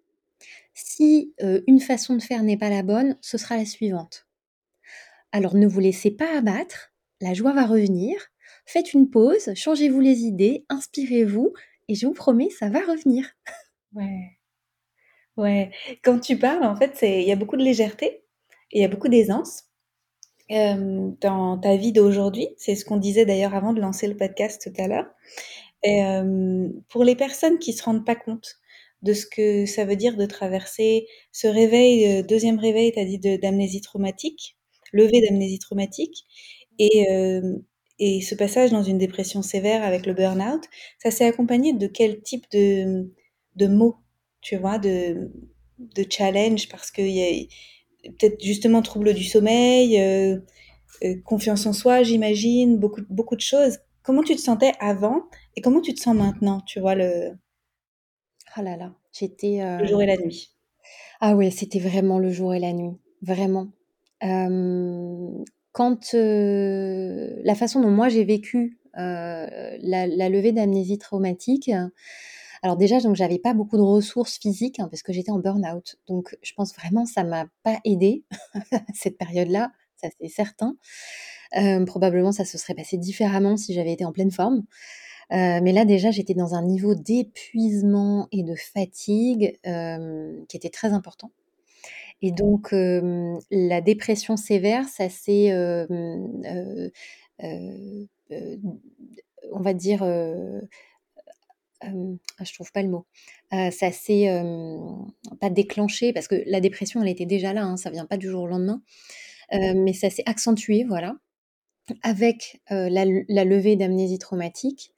Si, 0.74 1.34
une 1.68 1.82
façon 1.82 2.16
de 2.16 2.22
faire 2.22 2.44
n'est 2.44 2.58
pas 2.58 2.70
la 2.70 2.84
bonne, 2.84 3.18
ce 3.22 3.38
sera 3.38 3.58
la 3.58 3.66
suivante. 3.66 4.28
Alors 5.34 5.56
ne 5.56 5.68
vous 5.68 5.80
laissez 5.80 6.12
pas 6.12 6.38
abattre, 6.38 6.94
la 7.20 7.34
joie 7.34 7.54
va 7.54 7.66
revenir, 7.66 8.31
faites 8.66 8.94
une 8.94 9.10
pause, 9.10 9.54
changez-vous 9.56 10.00
les 10.00 10.22
idées, 10.22 10.66
inspirez-vous 10.70 11.54
et 11.88 11.96
je 11.96 12.08
vous 12.08 12.14
promets, 12.14 12.50
ça 12.50 12.70
va 12.70 12.80
revenir. 12.82 13.26
Ouais. 13.94 14.38
Ouais, 15.38 15.72
quand 16.04 16.20
tu 16.20 16.38
parles, 16.38 16.64
en 16.64 16.76
fait, 16.76 16.98
il 17.02 17.28
y 17.28 17.32
a 17.32 17.36
beaucoup 17.36 17.58
de 17.58 17.64
légèreté 17.64 18.24
et 18.72 18.80
il 18.80 18.82
y 18.82 18.86
a 18.86 18.88
beaucoup 18.88 19.10
d'aisance, 19.10 19.66
dans 20.50 21.58
ta 21.62 21.76
vie 21.78 21.92
d'aujourd'hui. 21.94 22.50
C'est 22.58 22.76
ce 22.76 22.86
qu'on 22.86 22.98
disait 22.98 23.26
d'ailleurs 23.26 23.56
avant 23.56 23.74
de 23.74 23.82
lancer 23.82 24.08
le 24.08 24.18
podcast 24.18 24.62
tout 24.62 24.82
à 24.82 24.88
l'heure 24.88 25.08
et 25.84 26.02
pour 26.90 27.04
les 27.04 27.16
personnes 27.16 27.60
qui 27.60 27.74
se 27.74 27.84
rendent 27.84 28.06
pas 28.06 28.16
compte 28.16 28.58
de 29.02 29.14
ce 29.14 29.26
que 29.26 29.66
ça 29.66 29.86
veut 29.86 29.96
dire 29.96 30.16
de 30.16 30.26
traverser 30.26 31.08
ce 31.32 31.48
réveil, 31.48 32.24
deuxième 32.24 32.60
réveil, 32.60 32.92
tu 32.92 33.00
as 33.00 33.06
dit 33.06 33.20
d'amnésie 33.20 33.82
traumatique, 33.82 34.58
levée 34.94 35.22
d'amnésie 35.22 35.60
traumatique 35.60 36.26
et 36.80 37.08
et 38.04 38.20
ce 38.22 38.36
passage 38.36 38.72
dans 38.72 38.84
une 38.84 38.98
dépression 38.98 39.42
sévère 39.44 39.84
avec 39.86 40.06
le 40.06 40.14
burn-out, 40.14 40.64
ça 41.02 41.12
s'est 41.12 41.26
accompagné 41.26 41.72
de 41.74 41.88
quel 41.88 42.22
type 42.22 42.46
de 42.52 43.14
de 43.56 43.68
mots? 43.68 43.98
Tu 44.42 44.58
vois? 44.58 44.78
De 44.80 45.32
de 45.78 46.06
challenge? 46.10 46.68
Parce 46.70 46.92
qu'il 46.92 47.12
y 47.12 47.24
a 47.24 48.10
peut-être 48.20 48.44
justement 48.44 48.82
trouble 48.82 49.14
du 49.14 49.24
sommeil, 49.24 50.02
confiance 51.26 51.66
en 51.66 51.74
soi, 51.74 52.04
j'imagine, 52.04 52.78
beaucoup 52.78 53.02
beaucoup 53.10 53.36
de 53.36 53.42
choses. 53.42 53.78
Comment 54.04 54.24
tu 54.24 54.36
te 54.36 54.42
sentais 54.42 54.74
avant 54.80 55.24
et 55.56 55.62
comment 55.62 55.82
tu 55.82 55.94
te 55.94 56.02
sens 56.02 56.16
maintenant? 56.16 56.62
Tu 56.66 56.80
vois 56.80 56.96
le 56.96 57.38
Oh 58.58 58.62
là 58.62 58.76
là, 58.76 58.94
j'étais, 59.14 59.60
le 59.80 59.86
jour 59.88 60.02
et 60.02 60.08
la 60.08 60.18
nuit? 60.18 60.52
Ah 61.22 61.36
ouais, 61.36 61.52
c'était 61.52 61.80
vraiment 61.80 62.20
le 62.20 62.32
jour 62.32 62.54
et 62.54 62.60
la 62.60 62.74
nuit, 62.74 62.98
vraiment. 63.22 63.68
Quand, 65.72 66.14
la 66.14 67.56
façon 67.56 67.82
dont 67.82 67.92
moi 67.92 68.10
j'ai 68.10 68.24
vécu, 68.24 68.78
la 68.94 69.48
la 70.08 70.30
levée 70.30 70.52
d'amnésie 70.52 70.98
traumatique, 70.98 71.72
alors 72.64 72.78
déjà 72.78 73.00
donc 73.00 73.16
j'avais 73.16 73.40
pas 73.40 73.54
beaucoup 73.54 73.78
de 73.78 73.82
ressources 73.82 74.38
physiques, 74.38 74.80
hein, 74.80 74.88
parce 74.90 75.02
que 75.02 75.14
j'étais 75.14 75.32
en 75.32 75.40
burn-out. 75.40 75.98
Donc 76.08 76.38
je 76.42 76.54
pense 76.54 76.76
vraiment 76.76 77.06
ça 77.06 77.24
m'a 77.24 77.46
pas 77.64 77.80
aidée 77.86 78.24
cette 78.94 79.18
période-là, 79.18 79.72
ça 79.98 80.10
c'est 80.20 80.28
certain. 80.28 80.76
probablement 81.86 82.32
ça 82.32 82.46
se 82.46 82.58
serait 82.58 82.76
passé 82.76 82.98
différemment 82.98 83.58
si 83.58 83.74
j'avais 83.74 83.94
été 83.94 84.06
en 84.06 84.12
pleine 84.12 84.32
forme. 84.32 84.64
mais 85.32 85.72
là 85.72 85.86
déjà 85.86 86.12
j'étais 86.12 86.36
dans 86.36 86.54
un 86.56 86.64
niveau 86.64 86.96
d'épuisement 86.96 88.28
et 88.32 88.44
de 88.44 88.56
fatigue, 88.56 89.60
qui 90.48 90.58
était 90.58 90.70
très 90.70 90.94
important. 90.94 91.32
Et 92.22 92.32
donc 92.32 92.70
la 92.72 93.82
dépression 93.82 94.38
sévère, 94.38 94.88
ça 94.88 95.10
s'est, 95.10 95.52
on 99.52 99.60
va 99.60 99.74
dire, 99.74 100.04
ah, 101.82 101.90
je 102.44 102.54
trouve 102.54 102.72
pas 102.72 102.84
le 102.84 102.90
mot. 102.90 103.06
ça 103.52 103.92
s'est, 103.92 104.44
pas 105.40 105.50
déclenché 105.50 106.14
parce 106.14 106.28
que 106.28 106.44
la 106.46 106.62
dépression, 106.62 107.02
elle 107.02 107.10
était 107.10 107.26
déjà 107.26 107.54
là, 107.54 107.64
hein, 107.64 107.78
ça 107.78 107.90
vient 107.90 108.06
pas 108.06 108.18
du 108.18 108.28
jour 108.28 108.44
au 108.44 108.48
lendemain. 108.48 108.82
mais 109.52 109.94
ça 109.94 110.10
s'est 110.10 110.24
accentué, 110.28 110.84
voilà, 110.84 111.16
avec, 112.04 112.62
la 112.70 113.46
levée 113.46 113.76
d'amnésie 113.76 114.20
traumatique. 114.20 114.94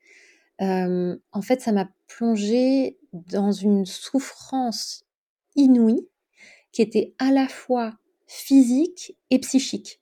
en 0.60 1.42
fait, 1.42 1.62
ça 1.62 1.72
m'a 1.72 1.90
plongée 2.08 2.98
dans 3.14 3.54
une 3.54 3.86
souffrance 3.86 5.06
inouïe 5.56 6.10
qui 6.74 6.82
était 6.82 7.14
à 7.20 7.32
la 7.32 7.48
fois 7.48 7.94
physique 8.28 9.16
et 9.30 9.40
psychique. 9.40 10.02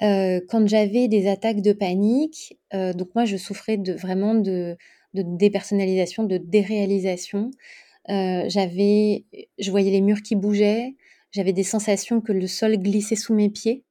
quand 0.00 0.66
j'avais 0.66 1.08
des 1.08 1.28
attaques 1.28 1.60
de 1.60 1.72
panique, 1.72 2.58
donc 2.72 3.14
moi 3.14 3.24
je 3.24 3.36
souffrais 3.36 3.76
de 3.76 3.92
vraiment 3.92 4.34
de 4.34 4.76
dépersonnalisation, 5.14 6.24
de 6.24 6.38
déréalisation. 6.38 7.50
j'avais 8.08 9.24
je 9.58 9.70
voyais 9.70 9.90
les 9.90 10.00
murs 10.00 10.22
qui 10.22 10.36
bougeaient, 10.36 10.96
j'avais 11.30 11.52
des 11.52 11.62
sensations 11.62 12.20
que 12.20 12.32
le 12.32 12.46
sol 12.46 12.76
glissait 12.78 13.16
sous 13.16 13.34
mes 13.34 13.50
pieds, 13.50 13.84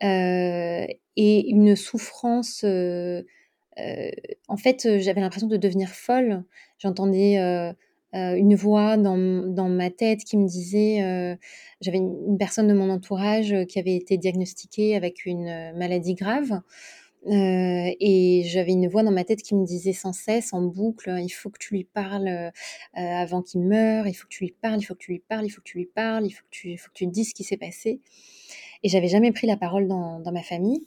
et 0.00 1.50
une 1.50 1.76
souffrance, 1.76 2.64
en 2.64 4.56
fait, 4.56 4.98
j'avais 4.98 5.20
l'impression 5.20 5.48
de 5.48 5.56
devenir 5.56 5.90
folle. 5.90 6.44
J'entendais, 6.78 7.36
une 8.12 8.54
voix 8.54 8.96
dans 8.96 9.16
dans 9.46 9.68
ma 9.68 9.90
tête 9.90 10.24
qui 10.24 10.36
me 10.36 10.46
disait, 10.46 11.38
j'avais 11.80 11.98
une 11.98 12.36
personne 12.38 12.68
de 12.68 12.74
mon 12.74 12.90
entourage, 12.90 13.54
qui 13.68 13.78
avait 13.78 13.96
été 13.96 14.18
diagnostiquée 14.18 14.96
avec 14.96 15.24
une, 15.26 15.72
maladie 15.76 16.14
grave 16.14 16.60
et 17.26 18.42
j'avais 18.46 18.72
une 18.72 18.88
voix 18.88 19.04
dans 19.04 19.12
ma 19.12 19.22
tête 19.24 19.42
qui 19.42 19.54
me 19.54 19.64
disait 19.64 19.92
sans 19.92 20.12
cesse, 20.12 20.52
en 20.52 20.62
boucle: 20.62 21.14
«Il 21.22 21.30
faut 21.30 21.50
que 21.50 21.58
tu 21.58 21.74
lui 21.74 21.84
parles, 21.84 22.50
avant 22.94 23.42
qu'il 23.42 23.60
meure, 23.62 24.06
il 24.08 24.14
faut 24.14 24.24
que 24.24 24.34
tu 24.34 24.44
lui 24.44 24.54
parles, 24.60 24.80
il 24.80 24.84
faut 24.84 24.94
que 24.94 24.98
tu 24.98 25.12
lui 25.12 25.22
parles, 25.28 25.46
il 25.46 25.50
faut 25.50 25.60
que 25.60 25.68
tu 25.68 25.78
lui 25.78 25.86
parles, 25.86 26.26
il 26.26 26.30
faut 26.32 26.42
que 26.42 26.50
tu 26.50 26.76
faut 26.78 26.88
que 26.88 26.94
tu 26.94 27.06
dises 27.06 27.30
ce 27.30 27.34
qui 27.34 27.44
s'est 27.44 27.56
passé» 27.56 28.00
et 28.82 28.88
j'avais 28.88 29.08
jamais 29.08 29.32
pris 29.32 29.46
la 29.46 29.56
parole 29.56 29.86
dans 29.88 30.20
dans 30.20 30.32
ma 30.32 30.42
famille, 30.42 30.84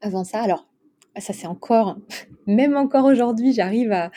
avant 0.00 0.24
ça. 0.24 0.42
Alors, 0.42 0.66
ça 1.18 1.32
c'est 1.32 1.46
encore 1.46 1.96
même 2.46 2.76
encore 2.76 3.04
aujourd'hui, 3.06 3.52
j'arrive 3.52 4.10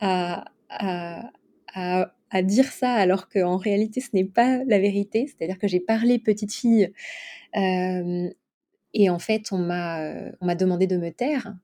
à 0.00 1.30
à 1.74 2.42
dire 2.42 2.70
ça 2.70 2.92
alors 2.92 3.28
qu'en 3.28 3.56
réalité 3.56 4.00
ce 4.00 4.10
n'est 4.14 4.24
pas 4.24 4.62
la 4.64 4.78
vérité. 4.78 5.26
C'est-à-dire 5.26 5.58
que 5.58 5.68
j'ai 5.68 5.80
parlé 5.80 6.18
petite 6.18 6.52
fille, 6.52 6.92
et 8.94 9.10
en 9.10 9.18
fait, 9.18 9.52
on 9.52 9.58
m'a, 9.58 10.54
demandé 10.54 10.86
de 10.86 10.96
me 10.96 11.10
taire. 11.10 11.54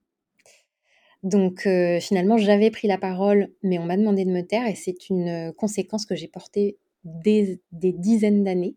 Donc 1.23 1.69
finalement, 2.01 2.37
j'avais 2.37 2.71
pris 2.71 2.87
la 2.87 2.99
parole, 2.99 3.51
mais 3.63 3.79
on 3.79 3.85
m'a 3.85 3.97
demandé 3.97 4.25
de 4.25 4.31
me 4.31 4.43
taire 4.43 4.67
et 4.67 4.75
c'est 4.75 5.09
une, 5.09 5.53
conséquence 5.57 6.07
que 6.07 6.15
j'ai 6.15 6.29
portée 6.29 6.79
des 7.05 7.61
des 7.73 7.93
dizaines 7.93 8.45
d'années, 8.45 8.77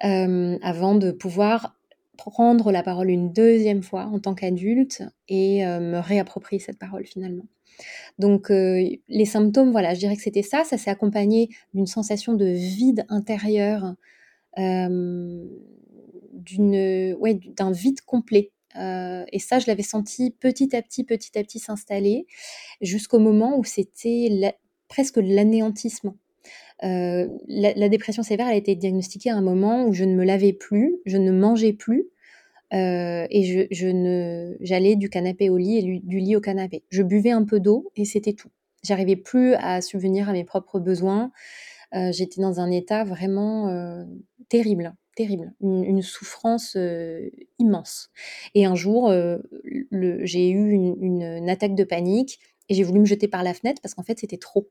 avant 0.00 0.94
de 0.94 1.10
pouvoir 1.10 1.76
prendre 2.16 2.72
la 2.72 2.82
parole 2.82 3.10
une 3.10 3.32
deuxième 3.32 3.82
fois 3.82 4.04
en 4.06 4.18
tant 4.18 4.34
qu'adulte 4.34 5.02
et 5.28 5.64
me 5.64 5.98
réapproprier 5.98 6.60
cette 6.60 6.78
parole 6.78 7.06
finalement. 7.06 7.46
Donc 8.18 8.48
les 8.50 9.24
symptômes, 9.26 9.70
voilà, 9.72 9.94
je 9.94 10.00
dirais 10.00 10.16
que 10.16 10.22
c'était 10.22 10.42
ça. 10.42 10.64
Ça 10.64 10.78
s'est 10.78 10.90
accompagné 10.90 11.48
d'une 11.74 11.86
sensation 11.86 12.34
de 12.34 12.46
vide 12.46 13.04
intérieur, 13.08 13.94
ouais, 14.56 15.38
d'un 17.56 17.72
vide 17.72 18.00
complet. 18.02 18.52
et 18.76 19.38
ça, 19.38 19.58
je 19.58 19.66
l'avais 19.66 19.82
senti 19.82 20.30
petit 20.30 20.74
à 20.76 20.82
petit, 20.82 21.04
petit 21.04 21.38
à 21.38 21.42
petit 21.42 21.58
s'installer, 21.58 22.26
jusqu'au 22.80 23.18
moment 23.18 23.58
où 23.58 23.64
c'était 23.64 24.56
presque 24.88 25.16
l'anéantissement. 25.16 26.16
La, 26.82 27.88
dépression 27.88 28.22
sévère 28.22 28.46
a 28.46 28.54
été 28.54 28.74
diagnostiquée 28.74 29.30
à 29.30 29.36
un 29.36 29.42
moment 29.42 29.86
où 29.86 29.92
je 29.92 30.04
ne 30.04 30.14
me 30.14 30.24
lavais 30.24 30.52
plus, 30.52 30.96
je 31.06 31.16
ne 31.16 31.32
mangeais 31.32 31.72
plus, 31.72 32.06
et 32.72 33.68
je, 33.70 34.56
j'allais 34.60 34.96
du 34.96 35.08
canapé 35.08 35.48
au 35.50 35.56
lit 35.56 35.78
et 35.78 36.00
du 36.00 36.18
lit 36.18 36.36
au 36.36 36.40
canapé. 36.40 36.82
Je 36.90 37.02
buvais 37.02 37.30
un 37.30 37.44
peu 37.44 37.60
d'eau 37.60 37.90
et 37.96 38.04
c'était 38.04 38.32
tout. 38.32 38.50
J'arrivais 38.82 39.16
plus 39.16 39.54
à 39.54 39.80
subvenir 39.80 40.28
à 40.28 40.32
mes 40.32 40.44
propres 40.44 40.80
besoins. 40.80 41.30
j'étais 41.92 42.40
dans 42.40 42.60
un 42.60 42.70
état 42.70 43.04
vraiment 43.04 44.04
terrible 44.48 44.94
terrible, 45.14 45.52
une, 45.60 46.02
souffrance 46.02 46.76
immense. 47.58 48.10
Et 48.54 48.64
un 48.66 48.74
jour, 48.74 49.12
j'ai 50.22 50.50
eu 50.50 50.72
une, 50.72 51.48
attaque 51.48 51.74
de 51.74 51.84
panique 51.84 52.40
et 52.68 52.74
j'ai 52.74 52.82
voulu 52.82 53.00
me 53.00 53.04
jeter 53.04 53.28
par 53.28 53.42
la 53.42 53.54
fenêtre 53.54 53.80
parce 53.82 53.94
qu'en 53.94 54.02
fait, 54.02 54.18
c'était 54.18 54.38
trop. 54.38 54.68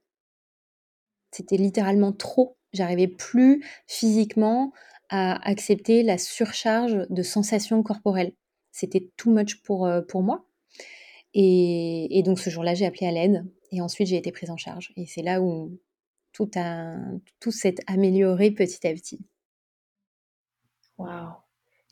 C'était 1.33 1.57
littéralement 1.57 2.13
trop. 2.13 2.57
J'arrivais 2.73 3.07
plus 3.07 3.63
physiquement 3.87 4.71
à 5.09 5.47
accepter 5.47 6.03
la 6.03 6.17
surcharge 6.17 7.05
de 7.09 7.23
sensations 7.23 7.83
corporelles. 7.83 8.33
C'était 8.71 9.11
too 9.17 9.31
much 9.31 9.61
pour, 9.61 9.89
pour 10.07 10.23
moi. 10.23 10.45
Et, 11.33 12.21
donc 12.25 12.39
ce 12.39 12.49
jour-là, 12.49 12.73
j'ai 12.75 12.85
appelé 12.85 13.07
à 13.07 13.11
l'aide 13.11 13.45
et 13.71 13.81
ensuite 13.81 14.07
j'ai 14.07 14.17
été 14.17 14.31
prise 14.31 14.49
en 14.49 14.57
charge. 14.57 14.93
Et 14.95 15.05
c'est 15.05 15.21
là 15.21 15.41
où 15.41 15.77
tout, 16.31 16.49
tout 17.39 17.51
s'est 17.51 17.75
amélioré 17.87 18.51
petit 18.51 18.87
à 18.87 18.93
petit. 18.93 19.25
Waouh! 20.97 21.42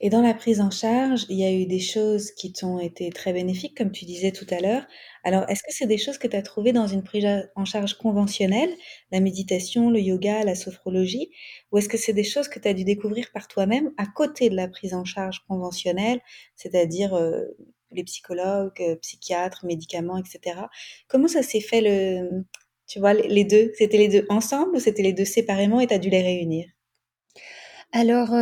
Et 0.04 0.10
dans 0.10 0.24
la 0.24 0.34
prise 0.34 0.62
en 0.62 0.72
charge, 0.72 1.28
il 1.30 1.38
y 1.38 1.46
a 1.46 1.52
eu 1.52 1.68
des 1.68 1.80
choses 1.80 2.32
qui 2.32 2.52
t'ont 2.52 2.80
été 2.80 3.12
très 3.12 3.34
bénéfiques, 3.34 3.78
comme 3.78 3.92
tu 3.92 4.06
disais 4.06 4.32
tout 4.32 4.48
à 4.50 4.60
l'heure. 4.60 4.84
Alors, 5.24 5.48
est-ce 5.48 5.62
que 5.62 5.70
c'est 5.70 5.86
des 5.86 6.00
choses 6.00 6.18
que 6.18 6.28
tu 6.28 6.36
as 6.36 6.42
trouvées 6.42 6.74
dans 6.74 6.88
une 6.88 7.04
prise 7.04 7.28
en 7.56 7.66
charge 7.66 7.94
conventionnelle, 7.94 8.72
la 9.12 9.20
méditation, 9.20 9.92
le 9.92 10.00
yoga, 10.00 10.44
la 10.44 10.56
sophrologie, 10.56 11.30
ou 11.72 11.78
est-ce 11.78 11.88
que 11.88 11.98
c'est 11.98 12.14
des 12.14 12.24
choses 12.24 12.48
que 12.48 12.58
tu 12.58 12.68
as 12.68 12.74
dû 12.74 12.84
découvrir 12.84 13.28
par 13.32 13.48
toi-même 13.48 13.92
à 13.98 14.08
côté 14.08 14.50
de 14.50 14.56
la 14.56 14.68
prise 14.68 14.96
en 14.96 15.06
charge 15.06 15.46
conventionnelle, 15.48 16.20
c'est-à-dire 16.56 17.14
euh, 17.14 17.44
les 17.92 18.04
psychologues, 18.04 18.82
euh, 18.82 18.96
psychiatres, 18.96 19.68
médicaments, 19.68 20.18
etc. 20.18 20.62
Comment 21.10 21.28
ça 21.28 21.44
s'est 21.44 21.62
fait 21.62 21.82
le, 21.82 22.44
tu 22.88 23.00
vois, 23.00 23.14
les 23.14 23.44
deux? 23.44 23.72
C'était 23.78 24.00
les 24.00 24.08
deux 24.08 24.26
ensemble 24.30 24.78
ou 24.78 24.80
c'était 24.80 25.04
les 25.04 25.14
deux 25.14 25.26
séparément 25.26 25.80
et 25.80 25.86
tu 25.86 25.94
as 25.94 26.00
dû 26.00 26.10
les 26.10 26.24
réunir? 26.24 26.66
Alors, 27.94 28.34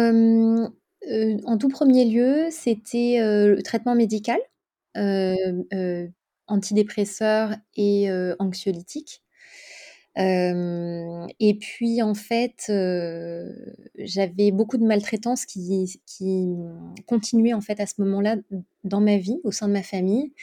heu, 1.09 1.37
en 1.45 1.57
tout 1.57 1.69
premier 1.69 2.05
lieu, 2.05 2.47
c'était, 2.51 3.19
heu, 3.21 3.55
le 3.55 3.63
traitement 3.63 3.95
médical, 3.95 4.39
heu, 4.97 6.11
antidépresseurs 6.47 7.55
et. 7.77 8.09
Hem 10.15 11.27
et 11.39 11.53
puis 11.55 12.01
en 12.01 12.13
fait, 12.15 12.65
j'avais 13.97 14.51
beaucoup 14.51 14.77
de 14.77 14.83
maltraitance 14.85 15.45
qui 15.45 15.99
continuait 17.07 17.53
en 17.53 17.61
fait 17.61 17.79
à 17.79 17.85
ce 17.85 17.95
moment-là 18.01 18.37
dans 18.83 19.01
ma 19.01 19.17
vie, 19.17 19.39
au 19.43 19.51
sein 19.51 19.67
de 19.67 19.73
ma 19.73 19.83
famille 19.83 20.33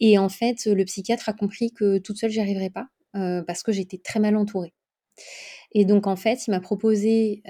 et 0.00 0.18
en 0.18 0.28
fait, 0.30 0.66
le 0.66 0.84
psychiatre 0.86 1.28
a 1.30 1.34
compris 1.34 1.72
que 1.72 1.98
toute 1.98 2.18
seule 2.18 2.30
j'y 2.30 2.40
arriverais 2.40 2.70
pas, 2.70 2.88
parce 3.46 3.62
que 3.64 3.72
j'étais 3.72 3.98
très 3.98 4.20
mal 4.20 4.36
entourée. 4.36 4.74
Et 5.72 5.84
donc 5.84 6.06
en 6.06 6.16
fait, 6.16 6.46
il 6.46 6.50
m'a 6.52 6.60
proposé, 6.60 7.42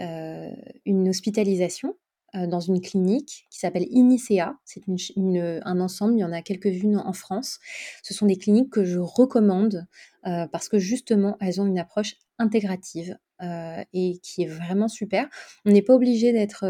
une 0.86 1.08
hospitalisation, 1.08 1.96
dans 2.34 2.60
une 2.60 2.80
clinique 2.80 3.46
qui 3.50 3.58
s'appelle 3.58 3.86
Inicea. 3.90 4.54
C'est 4.64 4.82
un 4.86 5.80
ensemble, 5.80 6.14
il 6.14 6.20
y 6.20 6.24
en 6.24 6.32
a 6.32 6.42
quelques-unes 6.42 6.98
en 6.98 7.12
France. 7.12 7.58
Ce 8.02 8.12
sont 8.14 8.26
des 8.26 8.36
cliniques 8.36 8.70
que 8.70 8.84
je 8.84 8.98
recommande, 8.98 9.86
heu, 10.26 10.46
parce 10.52 10.68
que 10.68 10.78
justement, 10.78 11.36
elles 11.40 11.60
ont 11.60 11.66
une 11.66 11.78
approche 11.78 12.16
intégrative, 12.38 13.16
heu 13.42 13.84
et 13.92 14.18
qui 14.22 14.42
est 14.42 14.46
vraiment 14.46 14.88
super. 14.88 15.28
On 15.64 15.70
n'est 15.70 15.82
pas 15.82 15.94
obligé 15.94 16.32
d'être, 16.32 16.64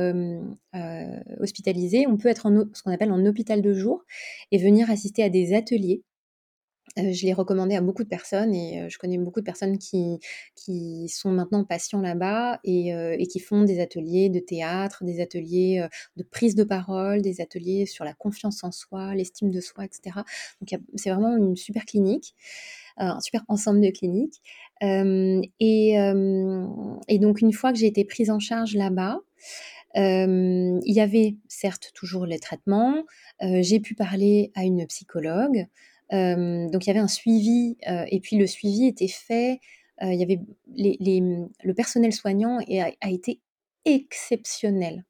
hospitalisé. 1.40 2.06
On 2.06 2.16
peut 2.16 2.28
être 2.28 2.50
ce 2.74 2.82
qu'on 2.82 2.92
appelle 2.92 3.12
en 3.12 3.24
hôpital 3.26 3.62
de 3.62 3.72
jour 3.72 4.04
et 4.52 4.58
venir 4.58 4.90
assister 4.90 5.22
à 5.22 5.28
des 5.28 5.54
ateliers 5.54 6.02
Heu, 6.98 7.12
je 7.12 7.26
l'ai 7.26 7.32
recommandé 7.32 7.74
à 7.76 7.80
beaucoup 7.80 8.02
de 8.04 8.08
personnes 8.08 8.54
et 8.54 8.82
heu, 8.82 8.88
je 8.88 8.98
connais 8.98 9.18
beaucoup 9.18 9.40
de 9.40 9.44
personnes 9.44 9.78
qui 9.78 10.18
qui 10.56 11.08
sont 11.08 11.30
maintenant 11.30 11.64
patients 11.64 12.00
là-bas 12.00 12.60
et 12.64 12.88
et 12.90 13.26
qui 13.26 13.40
font 13.40 13.62
des 13.64 13.80
ateliers 13.80 14.28
de 14.30 14.38
théâtre, 14.40 15.04
des 15.04 15.20
ateliers, 15.20 15.86
de 16.16 16.22
prise 16.22 16.54
de 16.54 16.64
parole, 16.64 17.22
des 17.22 17.40
ateliers 17.40 17.86
sur 17.86 18.04
la 18.04 18.14
confiance 18.14 18.64
en 18.64 18.72
soi, 18.72 19.14
l'estime 19.14 19.50
de 19.50 19.60
soi 19.60 19.84
et 19.84 19.88
cetera. 19.92 20.24
Donc 20.60 20.80
c'est 20.96 21.10
vraiment 21.10 21.36
une 21.36 21.56
super 21.56 21.84
clinique, 21.84 22.34
un 22.96 23.20
super 23.20 23.44
ensemble 23.48 23.80
de 23.80 23.90
cliniques. 23.90 24.40
Et 27.10 27.18
donc 27.18 27.40
une 27.40 27.52
fois 27.52 27.72
que 27.72 27.78
j'ai 27.78 27.86
été 27.86 28.04
prise 28.04 28.30
en 28.30 28.38
charge 28.38 28.74
là-bas, 28.74 29.20
il 29.96 30.80
y 30.94 31.00
avait 31.00 31.36
certes 31.48 31.92
toujours 31.94 32.26
les 32.26 32.38
traitements, 32.38 33.04
j'ai 33.40 33.80
pu 33.80 33.94
parler 33.94 34.52
à 34.54 34.64
une 34.64 34.86
psychologue, 34.86 35.66
donc 36.10 36.86
il 36.86 36.88
y 36.88 36.90
avait 36.90 36.98
un 36.98 37.08
suivi, 37.08 37.76
et 37.86 38.20
puis 38.20 38.36
le 38.36 38.46
suivi 38.46 38.86
était 38.86 39.08
fait, 39.08 39.60
il 40.00 40.14
y 40.14 40.22
avait 40.22 40.40
mmh, 40.40 41.48
le 41.64 41.74
personnel 41.74 42.12
soignant 42.12 42.58
et 42.66 42.80
a 42.82 43.10
été 43.10 43.40
exceptionnel. 43.84 45.04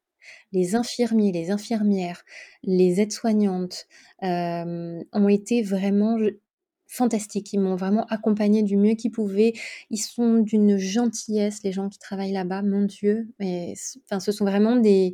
Les 0.51 0.75
infirmiers, 0.75 1.31
les 1.31 1.51
infirmières, 1.51 2.23
les 2.63 3.01
aides-soignantes, 3.01 3.87
ont 4.21 5.27
été 5.29 5.61
vraiment 5.61 6.17
fantastiques. 6.89 7.53
Ils 7.53 7.59
m'ont 7.61 7.77
vraiment 7.77 8.05
accompagnée 8.07 8.63
du 8.63 8.77
mieux 8.77 8.95
qu'ils 8.95 9.11
pouvaient. 9.11 9.53
Ils 9.91 9.97
sont 9.99 10.39
d'une 10.39 10.77
gentillesse, 10.77 11.63
les 11.63 11.71
gens 11.71 11.89
qui 11.89 11.99
travaillent 11.99 12.33
là-bas, 12.33 12.63
mon 12.63 12.83
Dieu, 12.83 13.29
enfin, 13.41 14.19
ce 14.19 14.31
sont 14.33 14.45
vraiment 14.45 14.75
des 14.75 15.13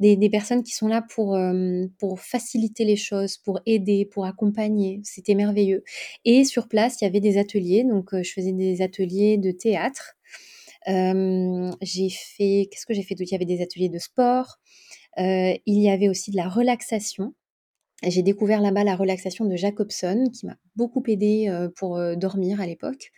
des 0.00 0.30
personnes 0.30 0.62
qui 0.64 0.72
sont 0.74 0.88
là 0.88 1.02
pour, 1.02 1.38
hem, 1.38 1.88
pour 1.98 2.20
faciliter 2.20 2.84
les 2.84 2.96
choses, 2.96 3.36
pour 3.38 3.60
aider, 3.66 4.04
pour 4.06 4.26
accompagner. 4.26 5.00
C'était 5.04 5.34
merveilleux 5.36 5.84
et 6.24 6.44
sur 6.44 6.68
place, 6.68 7.00
il 7.00 7.04
y 7.04 7.08
avait 7.08 7.20
des 7.20 7.38
ateliers, 7.38 7.84
donc 7.84 8.12
heu, 8.14 8.22
je 8.24 8.32
faisais 8.32 8.52
des 8.52 8.82
ateliers 8.82 9.38
de 9.38 9.52
théâtre. 9.52 10.14
Hem, 10.86 11.72
j'ai 11.82 12.10
fait 12.10 12.68
qu'est-ce 12.70 12.86
que 12.86 12.94
j'ai 12.94 13.02
fait 13.04 13.14
d'autre? 13.16 13.30
Il 13.32 13.34
y 13.34 13.36
avait 13.36 13.44
des 13.46 13.62
ateliers 13.62 13.88
de 13.90 13.98
sport, 13.98 14.58
il 15.18 15.60
y 15.66 15.90
avait 15.90 16.08
aussi 16.08 16.30
de 16.32 16.36
la 16.36 16.48
relaxation. 16.48 17.34
J'ai 18.02 18.22
découvert 18.22 18.60
là-bas 18.60 18.84
la 18.84 18.96
relaxation 18.96 19.44
de 19.44 19.56
Jacobson 19.56 20.24
qui 20.32 20.46
m'a 20.46 20.56
beaucoup 20.76 21.02
aidée, 21.08 21.48
heu, 21.50 21.70
pour, 21.76 21.98
heu, 21.98 22.16
dormir 22.16 22.60
à 22.60 22.66
l'époque. 22.66 23.10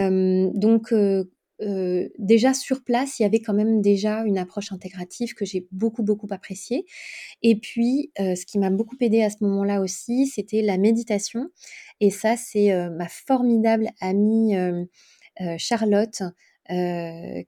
Donc 0.00 0.92
heu, 0.92 1.30
déjà 2.18 2.54
sur 2.54 2.82
place, 2.84 3.18
il 3.18 3.22
y 3.22 3.26
avait 3.26 3.40
quand 3.40 3.52
même 3.54 3.82
déjà 3.82 4.24
une 4.24 4.38
approche 4.38 4.72
intégrative 4.72 5.34
que 5.34 5.44
j'ai 5.44 5.66
beaucoup, 5.72 6.02
beaucoup 6.02 6.28
appréciée. 6.30 6.86
Et 7.42 7.56
puis, 7.60 8.12
ce 8.18 8.46
qui 8.46 8.58
m'a 8.58 8.70
beaucoup 8.70 8.96
aidée 9.00 9.22
à 9.22 9.30
ce 9.30 9.38
moment-là 9.42 9.80
aussi, 9.82 10.26
c'était 10.28 10.62
la 10.62 10.78
méditation. 10.78 11.48
Et 12.00 12.10
ça, 12.10 12.36
c'est, 12.36 12.72
ma 12.90 13.08
formidable 13.08 13.90
amie, 14.00 14.54
Charlotte, 15.58 16.22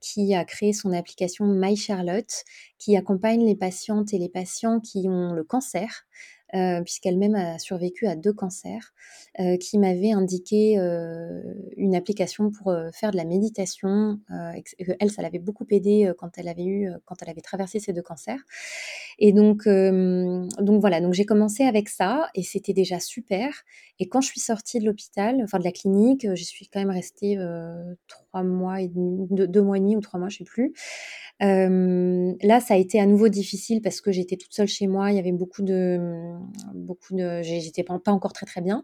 qui 0.01 0.35
a 0.35 0.45
créé 0.45 0.73
son 0.73 0.91
application 0.93 1.45
My 1.47 1.75
Charlotte, 1.77 2.43
qui 2.79 2.97
accompagne 2.97 3.45
les 3.45 3.55
patientes 3.55 4.13
et 4.13 4.17
les 4.17 4.29
patients 4.29 4.79
qui 4.79 5.07
ont 5.09 5.33
le 5.33 5.43
cancer, 5.43 6.05
heu, 6.55 6.81
puisqu'elle-même 6.83 7.35
a 7.35 7.59
survécu 7.59 8.07
à 8.07 8.15
2 8.15 8.33
cancers, 8.33 8.93
heu, 9.39 9.57
qui 9.57 9.77
m'avait 9.79 10.11
indiqué, 10.11 10.77
heu, 10.79 11.43
une 11.77 11.95
application 11.95 12.51
pour, 12.51 12.73
faire 12.93 13.11
de 13.11 13.17
la 13.17 13.25
méditation, 13.25 14.19
elle, 14.99 15.11
ça 15.11 15.21
l'avait 15.21 15.39
beaucoup 15.39 15.65
aidée, 15.71 16.11
quand 16.17 16.37
elle 16.37 16.47
avait 16.47 16.65
eu, 16.65 16.89
quand 17.05 17.15
elle 17.21 17.29
avait 17.29 17.41
traversé 17.41 17.79
ces 17.79 17.93
2 17.93 18.01
cancers. 18.01 18.39
Et 19.19 19.33
donc 19.33 19.65
donc 19.67 20.81
voilà, 20.81 21.01
donc 21.01 21.13
j'ai 21.13 21.25
commencé 21.25 21.63
avec 21.63 21.89
ça 21.89 22.29
et 22.35 22.43
c'était 22.43 22.73
déjà 22.73 22.99
super. 22.99 23.53
Et 23.99 24.07
quand 24.09 24.21
je 24.21 24.27
suis 24.27 24.39
sortie 24.41 24.79
de 24.79 24.85
l'hôpital, 24.85 25.41
enfin 25.43 25.59
de 25.59 25.63
la 25.63 25.71
clinique, 25.71 26.27
j'y 26.35 26.45
suis 26.45 26.67
quand 26.67 26.79
même 26.79 26.89
restée, 26.91 27.37
heu, 27.37 27.97
3 28.33 28.43
mois 28.43 28.81
et 28.81 28.87
demi, 28.87 29.27
2 29.29 29.47
2 29.47 29.61
mois 29.61 29.77
et 29.77 29.79
demi 29.79 29.95
ou 29.95 30.01
3 30.01 30.19
mois, 30.19 30.29
je 30.29 30.37
sais 30.39 30.43
plus. 30.43 30.73
Là, 31.39 32.59
ça 32.59 32.73
a 32.73 32.77
été 32.77 32.99
à 32.99 33.05
nouveau 33.05 33.27
difficile 33.29 33.81
parce 33.81 34.01
que 34.01 34.11
j'étais 34.11 34.37
toute 34.37 34.53
seule 34.53 34.67
chez 34.67 34.87
moi, 34.87 35.11
il 35.11 35.15
y 35.17 35.19
avait 35.19 35.31
beaucoup 35.31 35.61
de, 35.61 35.99
beaucoup 36.73 37.15
de 37.15 37.41
j'étais 37.43 37.83
pas 37.83 37.93
encore 38.07 38.33
très, 38.33 38.45
très 38.45 38.61
bien. 38.61 38.83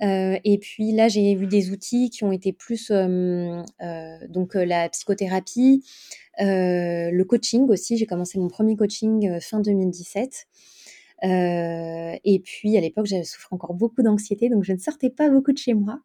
Et 0.00 0.58
puis 0.60 0.92
là, 0.92 1.08
j'ai 1.08 1.32
eu 1.32 1.46
des 1.46 1.70
outils 1.70 2.10
qui 2.10 2.24
ont 2.24 2.32
été 2.32 2.52
plus, 2.52 2.90
heu, 2.90 3.62
donc 4.28 4.56
heu, 4.56 4.64
la 4.64 4.88
psychothérapie, 4.90 5.84
heu, 6.40 7.10
le 7.10 7.24
coaching 7.24 7.68
aussi. 7.70 7.96
J'ai 7.96 8.06
commencé 8.06 8.38
mon 8.38 8.48
premier 8.48 8.76
coaching, 8.76 9.38
fin 9.40 9.60
2017. 9.60 10.46
Heu 11.24 12.18
et 12.24 12.40
puis 12.40 12.76
à 12.76 12.80
l'époque, 12.80 13.06
je 13.06 13.22
souffrais 13.24 13.54
encore 13.54 13.74
beaucoup 13.74 14.02
d'anxiété, 14.02 14.48
donc 14.50 14.64
je 14.64 14.72
ne 14.72 14.78
sortais 14.78 15.10
pas 15.10 15.30
beaucoup 15.30 15.52
de 15.52 15.58
chez 15.58 15.74
moi. 15.74 16.00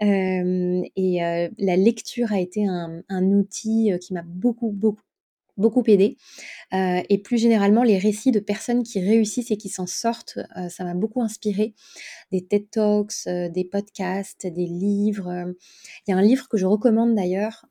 Hem 0.00 0.84
et 0.96 1.22
heu, 1.24 1.50
la 1.58 1.76
lecture 1.76 2.32
a 2.32 2.40
été 2.40 2.66
un 2.66 3.02
un 3.10 3.24
outil, 3.32 3.92
qui 4.02 4.14
m'a 4.14 4.22
beaucoup, 4.24 4.70
beaucoup, 4.72 5.02
beaucoup 5.58 5.84
aidée. 5.88 6.16
Heu 6.74 7.02
et 7.10 7.18
plus 7.18 7.38
généralement, 7.38 7.82
les 7.84 7.98
récits 7.98 8.32
de 8.32 8.40
personnes 8.40 8.82
qui 8.84 9.00
réussissent 9.00 9.50
et 9.52 9.56
qui 9.58 9.68
s'en 9.70 9.86
sortent, 9.88 10.38
ça 10.70 10.84
m'a 10.84 10.94
beaucoup 10.94 11.22
inspirée. 11.22 11.74
Des 12.32 12.42
TED 12.46 12.70
Talks, 12.70 13.26
des 13.54 13.64
podcasts, 13.64 14.46
des 14.48 14.66
livres. 14.66 15.54
Il 16.08 16.12
y 16.12 16.14
a 16.14 16.18
un 16.18 16.22
livre 16.22 16.48
que 16.48 16.56
je 16.58 16.66
recommande 16.66 17.14
d'ailleurs, 17.16 17.66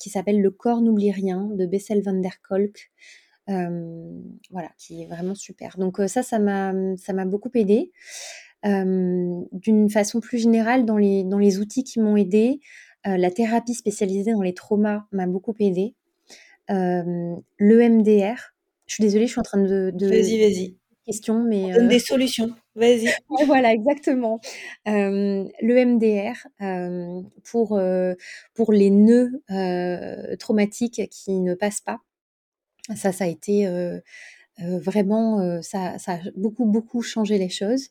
qui 0.00 0.10
s'appelle 0.10 0.40
«Le 0.42 0.50
corps 0.52 0.82
n'oublie 0.82 1.12
rien» 1.12 1.48
de 1.54 1.66
Bessel 1.66 2.02
van 2.04 2.14
der 2.20 2.40
Kolk. 2.42 2.90
Voilà, 3.48 4.70
qui 4.78 5.02
est 5.02 5.06
vraiment 5.06 5.34
super. 5.34 5.76
Donc 5.78 5.98
ça, 6.08 6.22
ça 6.22 6.38
m'a, 6.38 6.72
mmh, 6.72 6.96
ça 6.96 7.12
m'a 7.12 7.24
beaucoup 7.26 7.50
aidée. 7.54 7.92
Hem, 8.62 9.44
d'une 9.52 9.90
façon 9.90 10.20
plus 10.20 10.38
générale, 10.38 10.84
dans 10.86 10.96
les 10.98 11.24
dans 11.24 11.38
les 11.38 11.58
outils 11.60 11.84
qui 11.84 12.00
m'ont 12.00 12.16
aidée, 12.16 12.60
heu, 13.06 13.16
la 13.16 13.30
thérapie 13.30 13.74
spécialisée 13.74 14.32
dans 14.32 14.42
les 14.42 14.54
traumas 14.54 15.06
m'a 15.12 15.26
beaucoup 15.26 15.54
aidée. 15.60 15.94
Hem, 16.68 17.40
l'EMDR, 17.60 18.54
je 18.86 18.94
suis 18.94 19.02
désolée, 19.04 19.26
je 19.26 19.32
suis 19.32 19.40
en 19.40 19.44
train 19.44 19.62
de 19.62 19.90
de 19.94 20.08
Vas-y, 20.08 20.38
vas-y. 20.38 20.76
questions, 21.06 21.44
On 21.62 21.68
mais 21.70 21.72
donne 21.78 21.88
des 21.88 21.98
solutions. 21.98 22.54
Vas-y. 22.74 23.14
ouais, 23.30 23.44
voilà, 23.46 23.72
exactement. 23.72 24.40
Hem, 24.86 25.48
l'EMDR, 25.62 26.36
hem, 26.60 27.28
pour, 27.44 27.80
pour 28.54 28.72
les 28.72 28.90
nœuds, 28.90 29.30
traumatiques 30.38 31.02
qui 31.10 31.40
ne 31.40 31.54
passent 31.54 31.80
pas. 31.80 32.00
Ça, 32.94 33.12
ça 33.12 33.24
a 33.24 33.26
été, 33.26 33.66
vraiment, 34.58 35.60
ça 35.62 35.96
a 36.06 36.18
beaucoup, 36.36 36.66
beaucoup 36.66 37.02
changé 37.02 37.38
les 37.38 37.48
choses. 37.48 37.88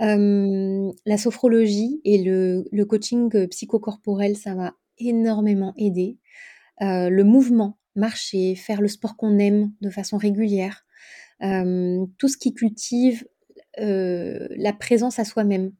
La 0.00 1.18
sophrologie 1.18 2.00
et 2.04 2.18
le 2.22 2.84
coaching, 2.84 3.48
psychocorporel, 3.48 4.36
ça 4.36 4.54
m'a 4.54 4.74
énormément 4.98 5.74
aidée. 5.76 6.18
Heu, 6.82 7.08
le 7.10 7.24
mouvement 7.24 7.78
marcher, 7.96 8.54
faire 8.54 8.80
le 8.80 8.88
sport 8.88 9.16
qu'on 9.16 9.38
aime 9.38 9.72
de 9.80 9.90
façon 9.90 10.16
régulière, 10.18 10.84
tout 11.40 12.28
ce 12.28 12.36
qui 12.38 12.54
cultive, 12.54 13.26
la 13.78 14.72
présence 14.72 15.18
à 15.18 15.24
soi-même. 15.24 15.72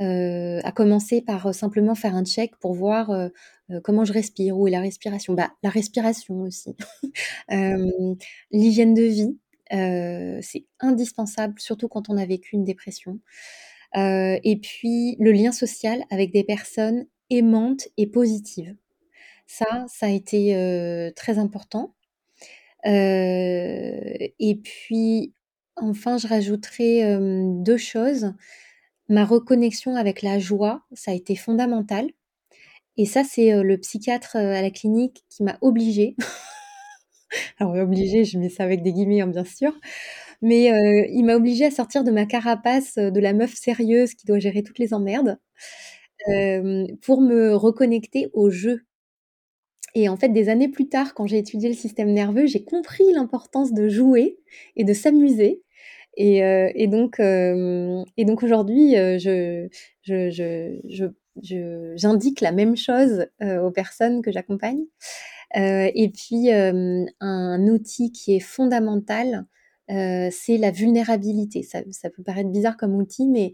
À 0.00 0.72
commencer 0.72 1.22
par, 1.22 1.54
simplement 1.54 1.94
faire 1.94 2.14
un 2.14 2.24
check 2.24 2.56
pour 2.56 2.74
voir, 2.74 3.10
comment 3.82 4.04
je 4.04 4.12
respire, 4.12 4.58
où 4.58 4.68
est 4.68 4.70
la 4.70 4.80
respiration. 4.80 5.34
Bah, 5.34 5.50
la 5.62 5.70
respiration 5.70 6.42
aussi. 6.42 6.76
l'hygiène 8.50 8.94
de 8.94 9.02
vie, 9.02 9.38
c'est 10.42 10.64
indispensable, 10.80 11.58
surtout 11.58 11.88
quand 11.88 12.08
on 12.10 12.16
a 12.16 12.26
vécu 12.26 12.56
une 12.56 12.64
dépression. 12.64 13.18
et 13.94 14.60
puis 14.62 15.16
le 15.18 15.32
lien 15.32 15.52
social 15.52 16.04
avec 16.10 16.32
des 16.32 16.44
personnes 16.44 17.06
aimantes 17.30 17.88
et 17.96 18.06
positives. 18.06 18.76
Ça, 19.46 19.86
ça 19.88 20.06
a 20.06 20.10
été, 20.10 21.12
très 21.16 21.38
important. 21.38 21.94
et 22.84 24.60
puis 24.62 25.32
enfin, 25.76 26.18
je 26.18 26.26
rajouterai, 26.28 27.18
deux 27.62 27.76
choses. 27.76 28.32
Ma 29.08 29.24
reconnexion 29.24 29.96
avec 29.96 30.22
la 30.22 30.38
joie, 30.38 30.82
ça 30.92 31.12
a 31.12 31.14
été 31.14 31.34
fondamental 31.36 32.08
et 32.96 33.06
ça, 33.06 33.22
c'est, 33.24 33.62
le 33.62 33.78
psychiatre, 33.78 34.36
à 34.36 34.60
la 34.60 34.70
clinique 34.70 35.24
qui 35.30 35.44
m'a 35.44 35.56
obligée 35.60 36.16
alors 37.58 37.74
obligée, 37.74 38.24
je 38.24 38.38
mets 38.38 38.48
ça 38.48 38.64
avec 38.64 38.82
des 38.82 38.92
guillemets, 38.92 39.20
hein, 39.20 39.26
bien 39.26 39.44
sûr, 39.44 39.72
mais 40.42 40.70
il 41.12 41.24
m'a 41.24 41.36
obligée 41.36 41.66
à 41.66 41.70
sortir 41.70 42.04
de 42.04 42.10
ma 42.10 42.26
carapace, 42.26 42.94
de 42.96 43.20
la 43.20 43.32
meuf 43.32 43.54
sérieuse 43.54 44.14
qui 44.14 44.26
doit 44.26 44.38
gérer 44.38 44.62
toutes 44.62 44.78
les 44.78 44.94
emmerdes, 44.94 45.38
pour 47.02 47.20
me 47.20 47.54
reconnecter 47.54 48.28
au 48.32 48.50
jeu. 48.50 48.82
Et 49.94 50.08
en 50.08 50.16
fait, 50.16 50.28
des 50.28 50.48
années 50.48 50.68
plus 50.68 50.88
tard, 50.88 51.14
quand 51.14 51.26
j'ai 51.26 51.38
étudié 51.38 51.68
le 51.68 51.74
système 51.74 52.12
nerveux, 52.12 52.46
j'ai 52.46 52.64
compris 52.64 53.10
l'importance 53.12 53.72
de 53.72 53.88
jouer 53.88 54.38
et 54.76 54.84
de 54.84 54.92
s'amuser. 54.92 55.62
Et, 56.16 56.38
et 56.38 56.86
donc, 56.88 57.20
et 57.20 58.24
donc 58.24 58.42
aujourd'hui, 58.42 58.94
je, 58.94 59.68
je, 60.02 61.10
j'indique 61.96 62.40
la 62.40 62.52
même 62.52 62.76
chose 62.76 63.26
aux 63.40 63.70
personnes 63.70 64.22
que 64.22 64.32
j'accompagne. 64.32 64.84
et 65.54 66.12
puis, 66.14 66.50
un 66.50 67.66
outil 67.68 68.12
qui 68.12 68.34
est 68.34 68.40
fondamental, 68.40 69.46
c'est 69.88 70.58
la 70.58 70.70
vulnérabilité. 70.70 71.62
Ça, 71.62 71.82
ça 71.90 72.10
peut 72.10 72.22
paraître 72.22 72.50
bizarre 72.50 72.76
comme 72.76 72.96
outil, 72.96 73.26
mais 73.28 73.52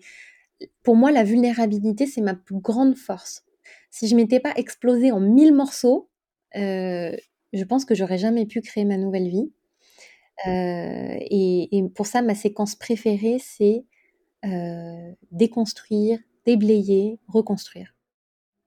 pour 0.82 0.96
moi, 0.96 1.12
la 1.12 1.24
vulnérabilité, 1.24 2.06
c'est 2.06 2.20
ma 2.20 2.34
plus 2.34 2.58
grande 2.58 2.96
force. 2.96 3.44
Si 3.90 4.08
je 4.08 4.16
m'étais 4.16 4.40
pas 4.40 4.52
explosée 4.56 5.12
en 5.12 5.20
mille 5.20 5.52
morceaux, 5.52 6.08
je 6.54 7.64
pense 7.64 7.84
que 7.84 7.94
j'aurais 7.94 8.18
jamais 8.18 8.46
pu 8.46 8.60
créer 8.60 8.84
ma 8.84 8.96
nouvelle 8.96 9.28
vie. 9.28 9.52
Et, 10.46 11.76
et, 11.76 11.88
pour 11.94 12.06
ça, 12.06 12.22
ma 12.22 12.34
séquence 12.34 12.74
préférée, 12.76 13.38
c'est 13.38 13.84
déconstruire, 15.30 16.18
déblayer, 16.44 17.18
reconstruire. 17.28 17.94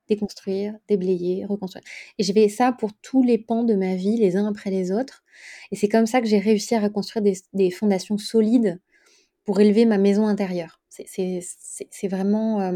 Déconstruire, 0.08 0.76
déblayer, 0.88 1.46
reconstruire. 1.46 1.84
Et 2.18 2.24
je 2.24 2.32
vais 2.32 2.48
ça 2.48 2.72
pour 2.72 2.94
tous 2.94 3.24
les 3.24 3.38
pans 3.38 3.64
de 3.64 3.74
ma 3.76 3.96
vie, 3.96 4.18
les 4.18 4.38
uns 4.38 4.48
après 4.48 4.70
les 4.70 4.92
autres. 4.92 5.24
Et 5.72 5.76
c'est 5.76 5.90
comme 5.90 6.06
ça 6.06 6.22
que 6.22 6.28
j'ai 6.28 6.40
réussi 6.40 6.76
à 6.76 6.80
reconstruire 6.80 7.24
des, 7.54 7.72
fondations 7.72 8.18
solides 8.18 8.80
pour 9.44 9.60
élever 9.60 9.86
ma 9.86 9.98
maison 9.98 10.26
intérieure. 10.26 10.82
C'est 10.90 12.08
vraiment 12.08 12.72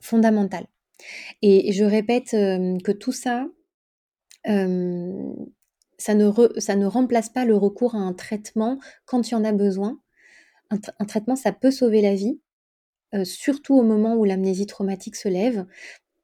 fondamental. 0.00 0.66
Et 1.42 1.72
je 1.72 1.84
répète 1.84 2.30
que 2.30 2.92
tout 2.92 3.12
ça, 3.12 3.48
ça, 5.98 6.14
ne 6.14 6.30
ça 6.58 6.76
ne 6.76 6.86
remplace 6.86 7.28
pas 7.28 7.44
le 7.44 7.56
recours 7.56 7.94
à 7.94 7.98
un 7.98 8.12
traitement 8.12 8.78
quand 9.04 9.28
il 9.28 9.32
y 9.32 9.34
en 9.36 9.44
a 9.44 9.52
besoin. 9.52 10.00
un 10.70 11.04
traitement, 11.04 11.36
ça 11.36 11.52
peut 11.52 11.70
sauver 11.70 12.02
la 12.02 12.14
vie, 12.14 12.40
surtout 13.24 13.74
au 13.74 13.82
moment 13.82 14.16
où 14.16 14.24
l'amnésie 14.24 14.66
traumatique 14.66 15.16
se 15.16 15.28
lève. 15.28 15.66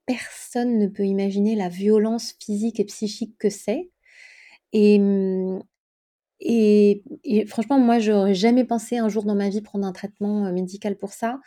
Personne 0.06 0.78
ne 0.78 0.88
peut 0.88 1.04
imaginer 1.04 1.54
la 1.54 1.68
violence 1.68 2.34
physique 2.40 2.80
et 2.80 2.84
psychique 2.84 3.36
que 3.38 3.50
c'est. 3.50 3.90
Et, 4.72 4.98
et, 6.40 7.02
franchement, 7.46 7.78
moi, 7.78 7.98
j'aurais 7.98 8.34
jamais 8.34 8.64
pensé 8.64 8.96
un 8.98 9.08
jour 9.08 9.24
dans 9.24 9.34
ma 9.34 9.48
vie 9.48 9.60
prendre 9.60 9.86
un 9.86 9.92
traitement 9.92 10.50
médical 10.52 10.96
pour 10.96 11.12
ça. 11.12 11.40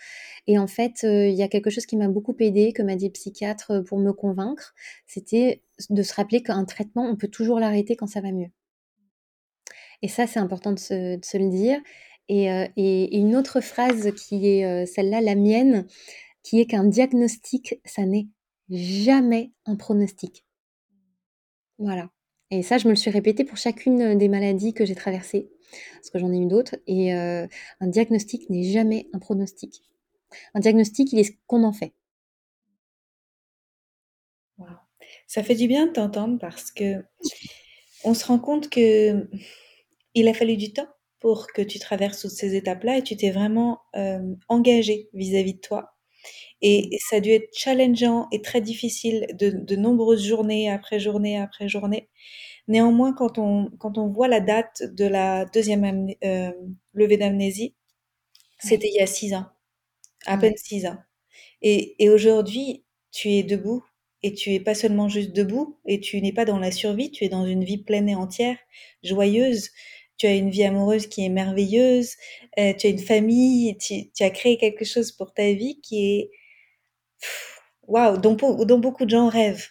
Et 0.47 0.59
en 0.59 0.67
fait, 0.67 1.03
il 1.03 1.33
y 1.33 1.41
a 1.41 1.47
quelque 1.47 1.69
chose 1.69 1.85
qui 1.85 1.97
m'a 1.97 2.07
beaucoup 2.07 2.35
aidé, 2.39 2.73
que 2.73 2.83
m'a 2.83 2.95
dit 2.95 3.07
le 3.07 3.11
psychiatre 3.11 3.83
pour 3.83 3.97
me 3.99 4.13
convaincre, 4.13 4.73
c'était 5.07 5.63
de 5.89 6.03
se 6.03 6.13
rappeler 6.13 6.43
qu'un 6.43 6.65
traitement, 6.65 7.09
on 7.09 7.15
peut 7.15 7.27
toujours 7.27 7.59
l'arrêter 7.59 7.95
quand 7.95 8.07
ça 8.07 8.21
va 8.21 8.31
mieux. 8.31 8.49
Et 10.03 10.07
ça, 10.07 10.27
c'est 10.27 10.39
important 10.39 10.73
de 10.73 10.79
se 10.79 11.37
le 11.37 11.49
dire. 11.49 11.79
Et, 12.29 13.17
une 13.17 13.35
autre 13.35 13.61
phrase 13.61 14.11
qui 14.13 14.47
est 14.47 14.85
celle-là, 14.85 15.21
la 15.21 15.35
mienne, 15.35 15.87
qui 16.43 16.59
est 16.59 16.65
qu'un 16.65 16.85
diagnostic, 16.85 17.79
ça 17.85 18.05
n'est 18.05 18.27
jamais 18.69 19.51
un 19.65 19.75
pronostic. 19.75 20.45
Voilà. 21.79 22.09
Et 22.53 22.61
ça, 22.61 22.77
je 22.77 22.85
me 22.85 22.91
le 22.91 22.95
suis 22.95 23.09
répété 23.09 23.43
pour 23.43 23.57
chacune 23.57 24.15
des 24.15 24.29
maladies 24.29 24.75
que 24.75 24.85
j'ai 24.85 24.93
traversées, 24.93 25.49
parce 25.95 26.11
que 26.11 26.19
j'en 26.19 26.31
ai 26.31 26.37
eu 26.37 26.45
d'autres. 26.45 26.75
Et 26.85 27.11
un 27.11 27.47
diagnostic 27.81 28.47
n'est 28.51 28.71
jamais 28.71 29.07
un 29.11 29.17
pronostic. 29.17 29.81
Un 30.53 30.59
diagnostic, 30.59 31.11
il 31.13 31.19
est 31.19 31.23
ce 31.23 31.31
qu'on 31.47 31.63
en 31.63 31.73
fait. 31.73 31.93
Ça 35.25 35.41
fait 35.41 35.55
du 35.55 35.67
bien 35.67 35.87
de 35.87 35.93
t'entendre 35.93 36.37
parce 36.37 36.71
que 36.71 37.03
on 38.03 38.13
se 38.13 38.25
rend 38.25 38.37
compte 38.37 38.69
que 38.69 39.27
il 40.13 40.27
a 40.27 40.33
fallu 40.35 40.55
du 40.57 40.73
temps 40.73 40.87
pour 41.19 41.47
que 41.47 41.61
tu 41.63 41.79
traverses 41.79 42.21
toutes 42.21 42.31
ces 42.31 42.55
étapes-là 42.55 42.97
et 42.97 43.01
tu 43.01 43.17
t'es 43.17 43.31
vraiment 43.31 43.79
euh, 43.95 44.35
engagé 44.47 45.09
vis-à-vis 45.13 45.55
de 45.55 45.59
toi. 45.59 45.92
Et, 46.61 46.97
ça 47.09 47.17
a 47.17 47.19
dû 47.19 47.31
être 47.31 47.49
challengeant 47.55 48.27
et 48.31 48.41
très 48.41 48.61
difficile 48.61 49.27
de, 49.33 49.75
nombreuses 49.75 50.25
journées 50.25 50.69
après 50.69 50.99
journée 50.99 51.37
après 51.37 51.67
journée. 51.67 52.09
Néanmoins, 52.67 53.13
quand 53.13 53.37
on, 53.39 53.69
quand 53.79 53.97
on 53.97 54.09
voit 54.09 54.27
la 54.27 54.39
date 54.39 54.83
de 54.83 55.05
la 55.05 55.45
deuxième 55.45 56.09
euh, 56.23 56.51
levée 56.93 57.17
d'amnésie, 57.17 57.75
c'était 58.59 58.87
il 58.87 58.95
y 58.95 59.01
a 59.01 59.07
six 59.07 59.33
ans, 59.33 59.45
à 60.25 60.37
peine 60.37 60.55
six 60.55 60.85
ans. 60.85 60.97
Et, 61.61 61.95
et 62.03 62.09
aujourd'hui, 62.09 62.85
tu 63.11 63.29
es 63.29 63.43
debout 63.43 63.83
et 64.23 64.33
tu 64.33 64.53
es 64.53 64.59
pas 64.59 64.73
seulement 64.73 65.09
juste 65.09 65.33
debout 65.33 65.77
et 65.85 65.99
tu 65.99 66.21
n'es 66.21 66.31
pas 66.31 66.45
dans 66.45 66.59
la 66.59 66.71
survie, 66.71 67.11
tu 67.11 67.25
es 67.25 67.29
dans 67.29 67.45
une 67.45 67.65
vie 67.65 67.77
pleine 67.77 68.07
et 68.07 68.15
entière, 68.15 68.57
joyeuse, 69.03 69.69
tu 70.17 70.27
as 70.27 70.35
une 70.35 70.49
vie 70.49 70.63
amoureuse 70.63 71.07
qui 71.07 71.25
est 71.25 71.29
merveilleuse, 71.29 72.15
euh, 72.59 72.73
tu 72.73 72.87
as 72.87 72.89
une 72.89 72.99
famille, 72.99 73.77
tu, 73.77 74.23
as 74.23 74.29
créé 74.29 74.57
quelque 74.57 74.85
chose 74.85 75.11
pour 75.11 75.33
ta 75.33 75.53
vie 75.53 75.81
qui 75.81 76.05
est 76.05 76.31
waouh, 77.87 78.17
dont, 78.17 78.35
dont, 78.35 78.79
beaucoup 78.79 79.05
de 79.05 79.09
gens 79.09 79.27
rêvent. 79.29 79.67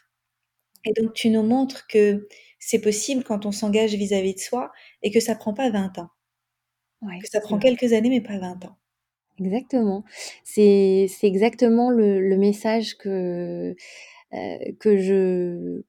Et 0.84 0.92
donc 1.00 1.14
tu 1.14 1.30
nous 1.30 1.42
montres 1.42 1.86
que 1.86 2.28
c'est 2.58 2.80
possible 2.80 3.24
quand 3.24 3.46
on 3.46 3.52
s'engage 3.52 3.94
vis-à-vis 3.94 4.34
de 4.34 4.40
soi 4.40 4.72
et 5.02 5.10
que 5.10 5.20
ça 5.20 5.34
prend 5.34 5.54
pas 5.54 5.70
20 5.70 5.98
ans. 5.98 6.08
que 7.02 7.28
ça 7.28 7.40
prend 7.40 7.58
quelques 7.58 7.92
années 7.92 8.10
mais 8.10 8.20
pas 8.20 8.38
20 8.38 8.64
ans. 8.66 8.76
Exactement. 9.38 10.04
C'est 10.44 11.08
exactement 11.22 11.90
le, 11.90 12.36
message 12.36 12.96
que, 12.96 13.74
euh, 14.34 14.58
que, 14.80 14.98
je, 14.98 15.82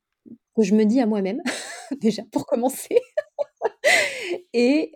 que 0.55 0.63
je 0.63 0.75
me 0.75 0.85
dis 0.85 1.01
à 1.01 1.05
moi-même, 1.05 1.41
déjà 2.01 2.23
pour 2.31 2.45
commencer. 2.45 2.97
et, 4.53 4.91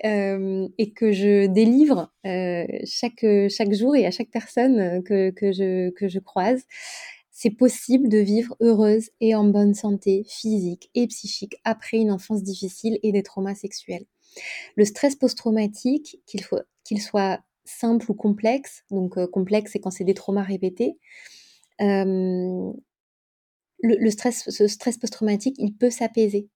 et 0.78 0.92
que 0.92 1.12
je 1.12 1.48
délivre 1.48 2.12
chaque, 2.86 3.26
chaque 3.50 3.74
jour 3.74 3.96
et 3.96 4.06
à 4.06 4.12
chaque 4.12 4.30
personne 4.30 5.04
que, 5.04 5.32
que, 5.32 5.52
je, 5.52 5.90
que 5.92 6.08
je 6.08 6.20
croise. 6.20 6.64
C'est 7.32 7.52
possible 7.52 8.10
de 8.10 8.18
vivre 8.18 8.56
heureuse 8.62 9.12
et 9.22 9.36
en 9.36 9.44
bonne 9.44 9.76
santé 9.76 10.26
physique 10.28 10.90
et 10.96 11.06
psychique 11.08 11.56
après 11.64 11.98
une 11.98 12.12
enfance 12.12 12.42
difficile 12.42 12.98
et 13.04 13.12
des 13.12 13.22
traumas 13.22 13.54
sexuels. 13.54 14.06
Le 14.76 14.86
stress 14.86 15.16
post-traumatique, 15.16 16.20
qu'il 16.26 17.02
soit 17.02 17.40
simple 17.66 18.10
ou 18.10 18.16
complexe, 18.16 18.84
donc 18.90 19.24
complexe 19.28 19.74
c'est 19.74 19.80
quand 19.80 19.92
c'est 19.92 20.04
des 20.04 20.16
traumas 20.16 20.44
répétés, 20.44 20.98
le, 21.80 22.74
ce 24.10 24.68
stress 24.68 24.98
post-traumatique, 24.98 25.56
il 25.60 25.76
peut 25.76 25.92
s'apaiser. 25.92 26.50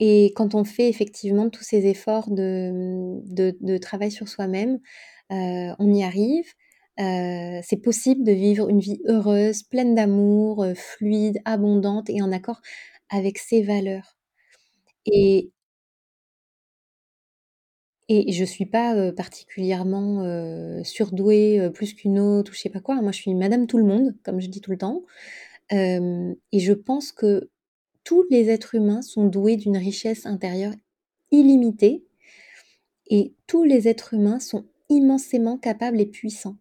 Et 0.00 0.32
quand 0.36 0.54
on 0.54 0.64
fait 0.64 0.88
effectivement 0.88 1.50
tous 1.50 1.64
ces 1.64 1.86
efforts 1.86 2.30
de, 2.30 3.20
de, 3.24 3.78
travail 3.78 4.10
sur 4.10 4.28
soi-même, 4.28 4.78
euh, 5.32 5.74
on 5.78 5.92
y 5.92 6.04
arrive. 6.04 6.46
Euh, 7.00 7.60
c'est 7.64 7.80
possible 7.82 8.24
de 8.24 8.32
vivre 8.32 8.68
une 8.68 8.80
vie 8.80 9.00
heureuse, 9.06 9.62
pleine 9.62 9.94
d'amour, 9.94 10.64
euh, 10.64 10.74
fluide, 10.74 11.38
abondante 11.44 12.10
et 12.10 12.22
en 12.22 12.32
accord 12.32 12.60
avec 13.10 13.38
ses 13.38 13.62
valeurs. 13.62 14.16
Et, 15.06 15.52
et 18.08 18.32
je 18.32 18.44
suis 18.44 18.66
pas 18.66 19.12
particulièrement 19.12 20.24
surdouée 20.84 21.70
plus 21.74 21.94
qu'une 21.94 22.18
autre 22.18 22.52
ou 22.52 22.54
je 22.54 22.60
sais 22.60 22.70
pas 22.70 22.80
quoi. 22.80 23.00
Moi, 23.02 23.12
je 23.12 23.18
suis 23.18 23.34
Madame 23.34 23.66
Tout 23.66 23.78
le 23.78 23.84
Monde, 23.84 24.14
comme 24.24 24.40
je 24.40 24.48
dis 24.48 24.60
tout 24.60 24.70
le 24.70 24.78
temps. 24.78 25.02
et 25.70 26.60
je 26.60 26.72
pense 26.72 27.12
que 27.12 27.50
tous 28.08 28.24
les 28.30 28.48
êtres 28.48 28.74
humains 28.74 29.02
sont 29.02 29.26
doués 29.26 29.56
d'une 29.56 29.76
richesse 29.76 30.24
intérieure 30.24 30.72
illimitée 31.30 32.06
et 33.10 33.34
tous 33.46 33.64
les 33.64 33.86
êtres 33.86 34.14
humains 34.14 34.40
sont 34.40 34.64
immensément 34.88 35.58
capables 35.58 36.00
et 36.00 36.06
puissants. 36.06 36.56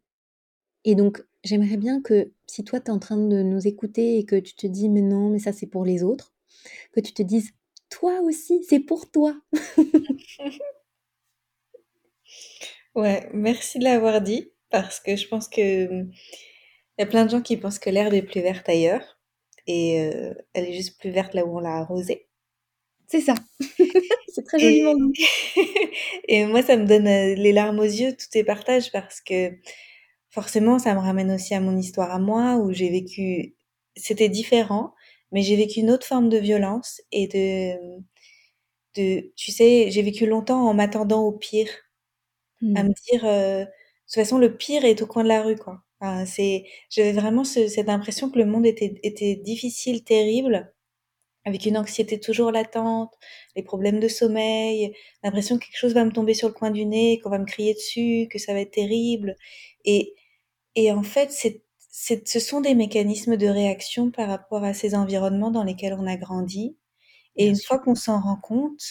Et 0.84 0.94
donc, 0.94 1.24
j'aimerais 1.46 1.78
bien 1.78 2.02
que 2.02 2.34
si 2.48 2.66
toi, 2.66 2.82
tu 2.82 2.88
es 2.88 2.90
en 2.90 3.00
train 3.00 3.16
de 3.16 3.44
nous 3.44 3.66
écouter 3.66 4.18
et 4.18 4.26
que 4.26 4.36
tu 4.36 4.56
te 4.56 4.68
dis, 4.68 4.90
mais 4.90 5.00
non, 5.00 5.30
mais 5.30 5.40
ça, 5.40 5.54
c'est 5.54 5.68
pour 5.68 5.86
les 5.86 6.04
autres, 6.04 6.34
que 6.92 7.00
tu 7.00 7.14
te 7.14 7.22
dises, 7.22 7.54
toi 7.90 8.20
aussi, 8.20 8.66
c'est 8.68 8.82
pour 8.82 9.10
toi. 9.10 9.40
ouais, 12.96 13.30
merci 13.34 13.80
de 13.80 13.86
l'avoir 13.86 14.20
dit, 14.20 14.52
parce 14.70 15.00
que 15.00 15.16
je 15.16 15.26
pense 15.30 15.48
que 15.48 16.04
il 16.04 17.00
y 17.00 17.04
a 17.04 17.06
plein 17.06 17.24
de 17.24 17.30
gens 17.30 17.42
qui 17.42 17.56
pensent 17.56 17.80
que 17.80 17.90
l'herbe 17.90 18.16
est 18.16 18.22
plus 18.22 18.42
verte 18.42 18.68
ailleurs, 18.68 19.17
et 19.68 20.02
euh, 20.02 20.34
elle 20.54 20.66
est 20.66 20.74
juste 20.74 21.00
plus 21.00 21.12
verte 21.12 21.34
là 21.34 21.46
où 21.46 21.58
on 21.58 21.60
l'a 21.60 21.78
arrosée. 21.78 22.28
C'est 23.08 23.22
ça. 23.22 23.36
c'est 24.28 24.44
très 24.46 24.60
joliment 24.60 24.96
dit. 24.96 25.26
et 26.28 26.46
moi, 26.46 26.62
ça 26.62 26.76
me 26.78 26.86
donne 26.86 27.08
euh, 27.08 27.36
les 27.36 27.54
larmes 27.54 27.80
aux 27.80 27.84
yeux, 27.84 28.16
tous 28.16 28.30
tes 28.30 28.44
partages, 28.44 28.92
parce 28.92 29.22
que 29.22 29.52
forcément, 30.30 30.80
ça 30.80 30.94
me 30.94 31.00
ramène 31.00 31.32
aussi 31.32 31.54
à 31.54 31.62
mon 31.62 31.78
histoire 31.78 32.12
à 32.12 32.20
moi, 32.20 32.56
où 32.58 32.74
j'ai 32.74 32.90
vécu... 32.90 33.56
C'était 33.96 34.30
différent, 34.30 34.94
mais 35.32 35.42
j'ai 35.42 35.56
vécu 35.56 35.80
une 35.80 35.90
autre 35.90 36.06
forme 36.06 36.30
de 36.30 36.38
violence 36.38 37.02
et 37.12 37.28
de... 37.28 38.02
de 38.96 39.32
tu 39.36 39.52
sais, 39.52 39.90
j'ai 39.90 40.02
vécu 40.02 40.26
longtemps 40.26 40.68
en 40.68 40.74
m'attendant 40.74 41.24
au 41.24 41.32
pire. 41.32 41.70
À 42.76 42.84
me 42.84 42.90
mmh. 42.90 42.94
dire, 43.12 43.26
euh, 43.26 43.66
de 43.66 43.66
toute 43.66 44.16
façon, 44.16 44.40
le 44.40 44.56
pire 44.58 44.84
est 44.84 45.02
au 45.02 45.08
coin 45.08 45.24
de 45.24 45.28
la 45.30 45.44
rue, 45.44 45.58
quoi. 45.58 45.84
C'est, 46.26 46.66
j'avais 46.90 47.14
vraiment 47.14 47.44
cette 47.44 47.90
impression 47.90 48.30
que 48.30 48.40
le 48.40 48.46
monde 48.46 48.66
était, 48.66 49.00
était 49.04 49.36
difficile, 49.36 50.04
terrible, 50.04 50.74
avec 51.46 51.66
une 51.66 51.78
anxiété 51.78 52.20
toujours 52.20 52.52
latente, 52.52 53.14
les 53.56 53.64
problèmes 53.64 54.00
de 54.00 54.08
sommeil, 54.10 54.94
l'impression 55.24 55.58
que 55.58 55.66
quelque 55.66 55.78
chose 55.78 55.94
va 55.94 56.06
me 56.06 56.12
tomber 56.12 56.34
sur 56.34 56.50
le 56.50 56.54
coin 56.54 56.72
du 56.72 56.86
nez, 56.86 57.20
qu'on 57.22 57.30
va 57.30 57.40
me 57.40 57.46
crier 57.46 57.74
dessus, 57.74 58.28
que 58.32 58.40
ça 58.40 58.54
va 58.54 58.62
être 58.62 58.72
terrible. 58.72 59.36
Et, 59.86 60.14
et 60.76 60.92
en 60.92 61.04
fait, 61.04 61.32
c'est, 61.32 61.64
c'est, 61.90 62.28
ce 62.28 62.40
sont 62.40 62.62
des 62.62 62.76
mécanismes 62.76 63.38
de 63.38 63.48
réaction 63.48 64.12
par 64.12 64.30
rapport 64.30 64.64
à 64.64 64.74
ces 64.74 64.96
environnements 64.96 65.52
dans 65.52 65.64
lesquels 65.64 65.96
on 66.00 66.08
a 66.08 66.18
grandi. 66.18 66.78
Et 67.38 67.48
une 67.48 67.60
fois 67.60 67.80
qu'on 67.80 67.96
s'en 67.96 68.22
rend 68.22 68.38
compte, 68.38 68.84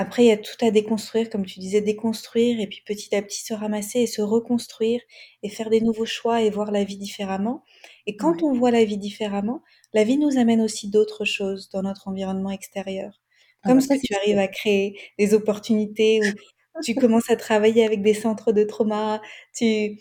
après, 0.00 0.24
il 0.24 0.28
y 0.28 0.32
a 0.32 0.38
tout 0.38 0.56
à 0.62 0.70
déconstruire, 0.70 1.28
comme 1.28 1.44
tu 1.44 1.60
disais, 1.60 1.82
déconstruire 1.82 2.58
et 2.58 2.66
puis 2.66 2.80
petit 2.86 3.14
à 3.14 3.20
petit 3.20 3.42
se 3.44 3.52
ramasser 3.52 4.00
et 4.00 4.06
se 4.06 4.22
reconstruire 4.22 5.02
et 5.42 5.50
faire 5.50 5.68
des 5.68 5.82
nouveaux 5.82 6.06
choix 6.06 6.40
et 6.40 6.48
voir 6.48 6.70
la 6.72 6.84
vie 6.84 6.96
différemment. 6.96 7.64
Et 8.06 8.16
quand 8.16 8.42
on 8.42 8.54
voit 8.54 8.70
la 8.70 8.82
vie 8.82 8.96
différemment, 8.96 9.62
la 9.92 10.04
vie 10.04 10.16
nous 10.16 10.38
amène 10.38 10.62
aussi 10.62 10.88
d'autres 10.88 11.26
choses 11.26 11.68
dans 11.68 11.82
notre 11.82 12.08
environnement 12.08 12.50
extérieur. 12.50 13.20
Ah 13.62 13.68
comme 13.68 13.80
bah 13.80 13.84
ça, 13.84 13.98
tu 13.98 14.14
arrives 14.14 14.38
à 14.38 14.48
créer 14.48 14.98
des 15.18 15.34
opportunités 15.34 16.22
où 16.22 16.80
tu 16.82 16.94
commences 16.94 17.28
à 17.28 17.36
travailler 17.36 17.84
avec 17.84 18.00
des 18.02 18.14
centres 18.14 18.52
de 18.52 18.64
trauma, 18.64 19.20
tu, 19.54 19.98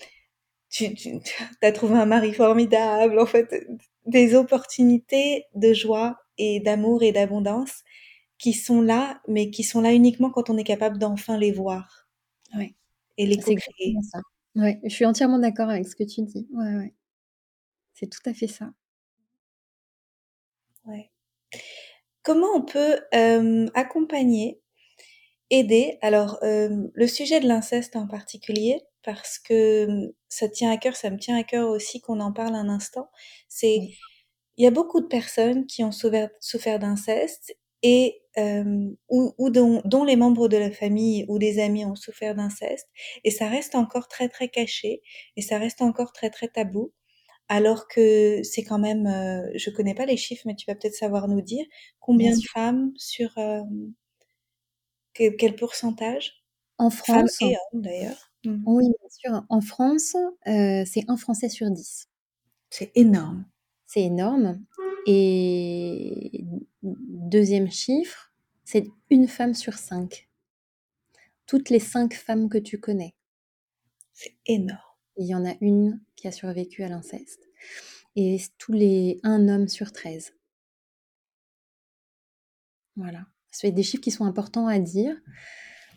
tu, 0.70 0.94
tu 0.96 1.22
as 1.62 1.72
trouvé 1.74 1.96
un 1.96 2.06
mari 2.06 2.34
formidable, 2.34 3.20
en 3.20 3.26
fait, 3.26 3.54
des 4.06 4.34
opportunités 4.36 5.44
de 5.56 5.74
joie 5.74 6.18
et 6.38 6.62
d'amour 6.62 7.04
et 7.04 7.12
d'abondance 7.12 7.84
qui 8.39 8.54
sont 8.54 8.82
là, 8.82 9.21
mais 9.28 9.52
qui 9.52 9.63
sont 9.63 9.82
là 9.82 9.93
uniquement 9.93 10.32
quand 10.32 10.49
on 10.49 10.58
est 10.58 10.63
capable 10.63 10.97
d'enfin 10.97 11.38
les 11.38 11.52
voir. 11.52 12.10
Ouais. 12.56 12.75
Et 13.17 13.28
les 13.28 13.38
co-créer. 13.38 13.95
Ouais, 14.56 14.80
je 14.84 14.89
suis 14.89 15.06
entièrement 15.06 15.39
d'accord 15.39 15.69
avec 15.69 15.88
ce 15.88 15.95
que 15.95 16.04
tu 16.04 16.23
dis. 16.23 16.47
Ouais, 16.52 16.75
ouais. 16.75 16.93
C'est 17.93 18.10
tout 18.10 18.21
à 18.25 18.34
fait 18.34 18.47
ça. 18.47 18.71
Ouais. 20.86 21.12
Comment 22.23 22.47
on 22.56 22.62
peut 22.62 22.99
euh, 23.13 23.67
accompagner, 23.73 24.62
aider? 25.49 25.97
Alors, 26.02 26.39
euh, 26.43 26.88
le 26.93 27.08
sujet 27.08 27.39
de 27.39 27.47
l'inceste 27.47 27.95
en 27.95 28.08
particulier, 28.08 28.82
parce 29.04 29.39
que 29.39 30.13
ça 30.30 30.47
tient 30.49 30.71
à 30.71 30.78
cœur, 30.78 30.95
ça 30.95 31.10
me 31.10 31.17
tient 31.17 31.38
à 31.38 31.43
cœur 31.43 31.69
aussi 31.69 32.02
qu'on 32.02 32.19
en 32.19 32.32
parle 32.34 32.56
un 32.56 32.69
instant. 32.69 33.10
C'est, 33.47 33.78
il 34.58 34.63
y 34.63 34.67
a 34.67 34.71
beaucoup 34.71 35.02
de 35.02 35.08
personnes 35.08 35.65
qui 35.67 35.84
ont 35.84 35.91
souffert, 35.91 36.30
souffert 36.39 36.80
d'inceste 36.80 37.56
et 37.84 38.21
euh, 38.38 38.89
ou, 39.10 39.34
ou 39.38 39.50
dont, 39.50 39.82
dont, 39.86 40.04
les 40.04 40.15
membres 40.15 40.48
de 40.48 40.58
la 40.58 40.72
famille 40.72 41.26
ou 41.28 41.39
des 41.39 41.60
amis 41.60 41.86
ont 41.86 41.96
souffert 41.96 42.36
d'inceste, 42.36 42.88
et 43.24 43.32
ça 43.32 43.48
reste 43.48 43.76
encore 43.76 44.08
très 44.08 44.30
très 44.30 44.50
caché, 44.50 45.02
et 45.36 45.42
ça 45.42 45.58
reste 45.58 45.82
encore 45.82 46.12
très 46.13 46.30
très 46.30 46.48
tabou, 46.48 46.94
alors 47.48 47.88
que 47.88 48.44
c'est 48.44 48.63
quand 48.63 48.78
même, 48.78 49.08
euh, 49.08 49.50
je 49.56 49.72
connais 49.72 49.96
pas 49.96 50.06
les 50.06 50.18
chiffres, 50.18 50.44
mais 50.46 50.56
tu 50.56 50.65
vas 50.68 50.76
peut-être 50.76 50.96
savoir 50.96 51.28
nous 51.28 51.42
dire 51.42 51.65
combien 52.00 52.36
de 52.36 52.42
femmes 52.54 52.92
sur 52.96 53.36
euh, 53.38 53.62
quel, 55.13 55.36
quel, 55.36 55.56
pourcentage? 55.56 56.44
En 56.78 56.92
France, 56.92 57.38
femmes 57.39 57.50
et 57.50 57.56
hommes 57.56 57.82
d'ailleurs. 57.82 58.32
Mmh. 58.46 58.63
Oui, 58.68 58.86
bien 58.86 59.10
sûr. 59.10 59.46
En 59.50 59.62
France, 59.62 60.15
euh, 60.48 60.84
c'est 60.86 61.04
un 61.08 61.18
Français 61.18 61.50
sur 61.50 61.70
dix. 61.72 62.08
C'est 62.70 62.92
énorme. 62.96 63.46
C'est 63.89 64.04
énorme. 64.04 64.63
Et 65.08 66.45
deuxième 66.84 67.71
chiffre, 67.71 68.32
c'est 68.63 68.86
une 69.10 69.28
femme 69.28 69.56
sur 69.56 69.73
cinq. 69.73 70.30
Toutes 71.47 71.71
les 71.71 71.80
cinq 71.80 72.13
femmes 72.13 72.49
que 72.49 72.60
tu 72.60 72.80
connais. 72.80 73.15
C'est 74.13 74.36
énorme. 74.45 74.78
Il 75.17 75.25
y 75.25 75.34
en 75.34 75.43
a 75.43 75.56
une 75.60 75.99
qui 76.15 76.28
a 76.28 76.32
survécu 76.32 76.84
à 76.84 76.88
l'inceste. 76.88 77.49
Et 78.15 78.39
tous 78.60 78.73
les 78.73 79.19
un 79.23 79.49
homme 79.49 79.67
sur 79.67 79.91
13. 79.91 80.36
Voilà. 82.95 83.25
C'est 83.49 83.71
des 83.71 83.82
chiffres 83.82 84.04
qui 84.04 84.12
sont 84.12 84.25
importants 84.25 84.67
à 84.67 84.78
dire 84.78 85.17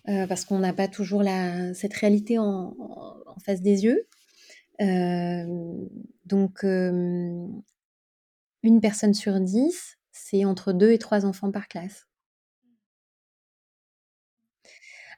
euh, 0.08 0.26
parce 0.26 0.46
qu'on 0.46 0.60
n'a 0.60 0.72
pas 0.72 0.88
toujours 0.88 1.24
cette 1.74 1.92
réalité 1.92 2.38
en, 2.38 2.74
en, 2.78 3.38
face 3.44 3.60
des 3.60 3.84
yeux. 3.84 4.08
Euh, 4.80 5.86
donc, 6.24 6.64
euh, 6.64 7.46
une 8.62 8.80
personne 8.80 9.14
sur 9.14 9.40
dix, 9.40 9.98
c'est 10.12 10.44
entre 10.44 10.72
deux 10.72 10.92
et 10.92 10.98
trois 10.98 11.26
enfants 11.26 11.50
par 11.50 11.68
classe. 11.68 12.06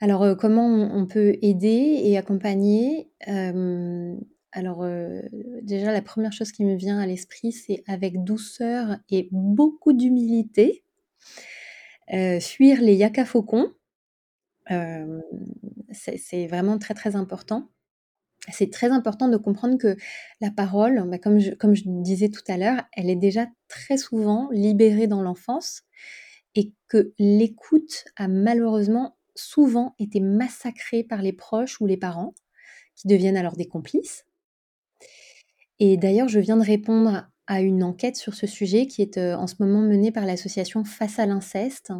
Alors, 0.00 0.22
euh, 0.22 0.34
comment 0.34 0.66
on, 0.66 1.06
peut 1.06 1.36
aider 1.42 2.00
et 2.04 2.18
accompagner 2.18 3.08
euh, 3.28 4.14
Alors, 4.52 4.82
euh, 4.82 5.22
déjà, 5.62 5.92
la 5.92 6.02
première 6.02 6.32
chose 6.32 6.52
qui 6.52 6.64
me 6.64 6.74
vient 6.76 6.98
à 6.98 7.06
l'esprit, 7.06 7.52
c'est 7.52 7.82
avec 7.86 8.22
douceur 8.24 8.98
et 9.10 9.28
beaucoup 9.32 9.92
d'humilité, 9.92 10.84
fuir 12.40 12.80
les 12.82 12.96
yakafaucons. 12.96 13.72
c'est 15.90 16.46
vraiment 16.48 16.78
très, 16.78 16.94
très 16.94 17.16
important 17.16 17.70
c'est 18.52 18.70
très 18.70 18.90
important 18.90 19.28
de 19.28 19.36
comprendre 19.36 19.78
que 19.78 19.96
la 20.40 20.50
parole, 20.50 21.08
bah, 21.08 21.18
comme, 21.18 21.38
je, 21.38 21.52
comme 21.52 21.74
je 21.74 21.84
disais 21.86 22.28
tout 22.28 22.42
à 22.48 22.56
l'heure, 22.56 22.82
elle 22.92 23.08
est 23.08 23.16
déjà 23.16 23.46
très 23.68 23.96
souvent 23.96 24.48
libérée 24.50 25.06
dans 25.06 25.22
l'enfance 25.22 25.82
et 26.54 26.72
que 26.88 27.12
l'écoute 27.18 28.04
a 28.16 28.28
malheureusement 28.28 29.16
souvent 29.34 29.94
été 29.98 30.20
massacrée 30.20 31.02
par 31.02 31.22
les 31.22 31.32
proches 31.32 31.80
ou 31.80 31.86
les 31.86 31.96
parents, 31.96 32.34
qui 32.94 33.08
deviennent 33.08 33.36
alors 33.36 33.56
des 33.56 33.66
complices. 33.66 34.24
Et 35.80 35.96
d'ailleurs, 35.96 36.28
je 36.28 36.38
viens 36.38 36.56
de 36.56 36.64
répondre 36.64 37.26
à 37.46 37.60
une 37.60 37.82
enquête 37.82 38.16
sur 38.16 38.34
ce 38.34 38.46
sujet 38.46 38.86
qui 38.86 39.02
est 39.02 39.18
euh, 39.18 39.36
en 39.36 39.46
ce 39.46 39.56
moment 39.58 39.80
menée 39.80 40.12
par 40.12 40.24
l'association 40.24 40.84
Face 40.84 41.18
à 41.18 41.26
l'inceste, 41.26 41.92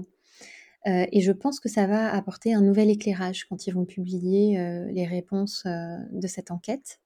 euh, 0.87 1.07
et 1.13 1.21
je 1.21 1.33
pense 1.33 1.61
que 1.61 1.69
ça 1.69 1.87
va 1.87 2.13
apporter 2.13 2.53
un 2.53 2.61
nouvel 2.61 2.91
éclairage 2.91 3.45
quand 3.45 3.67
ils 3.67 3.73
vont 3.73 3.87
publier 3.87 4.59
euh, 4.59 4.87
les 4.91 5.07
réponses 5.07 5.65
euh, 5.67 5.97
de 6.13 6.27
cette 6.27 6.51
enquête. 6.51 7.01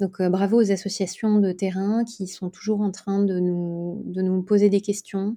Donc 0.00 0.20
bravo 0.20 0.60
aux 0.60 0.72
associations 0.72 1.38
de 1.38 1.52
terrain 1.52 2.04
qui 2.04 2.26
sont 2.26 2.50
toujours 2.50 2.80
en 2.80 2.90
train 2.90 3.22
de 3.22 3.38
nous, 3.38 4.02
de 4.06 4.22
nous 4.22 4.42
poser 4.42 4.68
des 4.68 4.80
questions. 4.80 5.36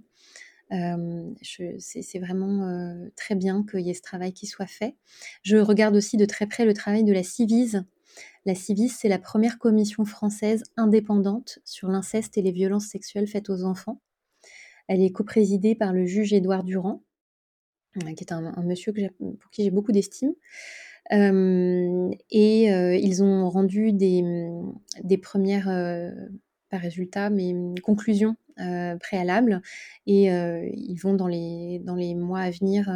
c'est 0.72 2.20
vraiment 2.20 2.98
très 3.16 3.36
bien 3.36 3.64
qu'il 3.70 3.82
y 3.82 3.92
ait 3.92 3.94
ce 3.94 4.02
travail 4.02 4.34
qui 4.34 4.48
soit 4.48 4.66
fait. 4.66 4.96
Je 5.44 5.58
regarde 5.58 5.96
aussi 5.96 6.18
de 6.18 6.26
très 6.26 6.48
près 6.48 6.66
le 6.66 6.74
travail 6.74 7.04
de 7.04 7.14
la 7.14 7.22
Civise. 7.22 7.84
La 8.48 8.56
Civise, 8.56 8.96
c'est 8.98 9.10
la 9.10 9.20
première 9.20 9.60
commission 9.60 10.06
française 10.06 10.64
indépendante 10.76 11.60
sur 11.64 11.90
l'inceste 11.90 12.36
et 12.40 12.42
les 12.42 12.52
violences 12.52 12.88
sexuelles 12.88 13.28
faites 13.28 13.52
aux 13.52 13.64
enfants. 13.64 14.02
Elle 14.88 15.04
est 15.04 15.12
coprésidée 15.12 15.76
par 15.76 15.94
le 15.94 16.08
juge 16.08 16.34
Édouard 16.34 16.64
Durand 16.64 17.04
qui 18.16 18.24
est 18.24 18.32
un, 18.32 18.52
monsieur 18.64 18.94
pour 18.94 19.50
qui 19.52 19.64
j'ai 19.64 19.72
beaucoup 19.72 19.92
d'estime. 19.92 20.34
et 21.12 22.64
ils 23.02 23.24
ont 23.24 23.50
rendu 23.50 23.94
des, 23.94 25.18
premières, 25.22 25.68
pas 26.70 26.78
résultats, 26.78 27.30
mais 27.30 27.54
conclusions 27.82 28.36
préalables. 29.00 29.62
Et 30.06 30.26
ils 30.26 30.98
vont 30.98 31.14
dans 31.14 31.28
les, 31.28 31.80
dans 31.84 31.96
les 31.96 32.16
mois 32.16 32.42
à 32.42 32.52
venir 32.52 32.92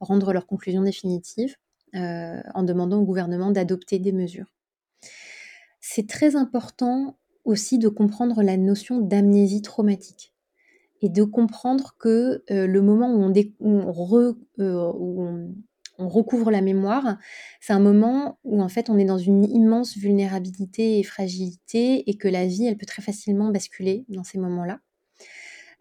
rendre 0.00 0.32
leurs 0.32 0.46
conclusions 0.46 0.82
définitives 0.82 1.56
en 1.94 2.62
demandant 2.62 2.98
au 2.98 3.04
gouvernement 3.04 3.50
d'adopter 3.50 3.98
des 3.98 4.12
mesures. 4.12 4.52
C'est 5.80 6.08
très 6.08 6.34
important 6.36 7.16
aussi 7.44 7.78
de 7.78 7.88
comprendre 7.88 8.42
la 8.42 8.56
notion 8.56 8.98
d'amnésie 8.98 9.62
traumatique. 9.62 10.35
Et 11.02 11.08
de 11.08 11.24
comprendre 11.24 11.94
que, 11.98 12.44
le 12.48 12.80
moment 12.80 13.12
où 13.12 13.22
on 13.22 13.32
on 15.98 16.08
recouvre 16.08 16.50
la 16.50 16.60
mémoire, 16.60 17.18
c'est 17.60 17.72
un 17.72 17.80
moment 17.80 18.38
où 18.44 18.62
en 18.62 18.68
fait 18.68 18.90
on 18.90 18.98
est 18.98 19.04
dans 19.04 19.18
une 19.18 19.44
immense 19.44 19.96
vulnérabilité 19.96 20.98
et 20.98 21.02
fragilité 21.02 22.08
et 22.08 22.16
que 22.16 22.28
la 22.28 22.46
vie, 22.46 22.66
elle 22.66 22.76
peut 22.76 22.86
très 22.86 23.02
facilement 23.02 23.50
basculer 23.50 24.04
dans 24.08 24.24
ces 24.24 24.38
moments-là. 24.38 24.80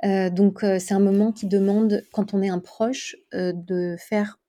Euh, 0.03 0.29
donc 0.29 0.63
euh, 0.63 0.77
c'est 0.79 0.93
un 0.93 0.99
moment 0.99 1.31
qui 1.31 1.47
demande, 1.47 2.03
quand 2.11 2.33
on 2.33 2.41
est 2.41 2.49
un 2.49 2.59
proche, 2.59 3.15
euh, 3.33 3.53
de 3.53 3.95
faire 3.97 4.39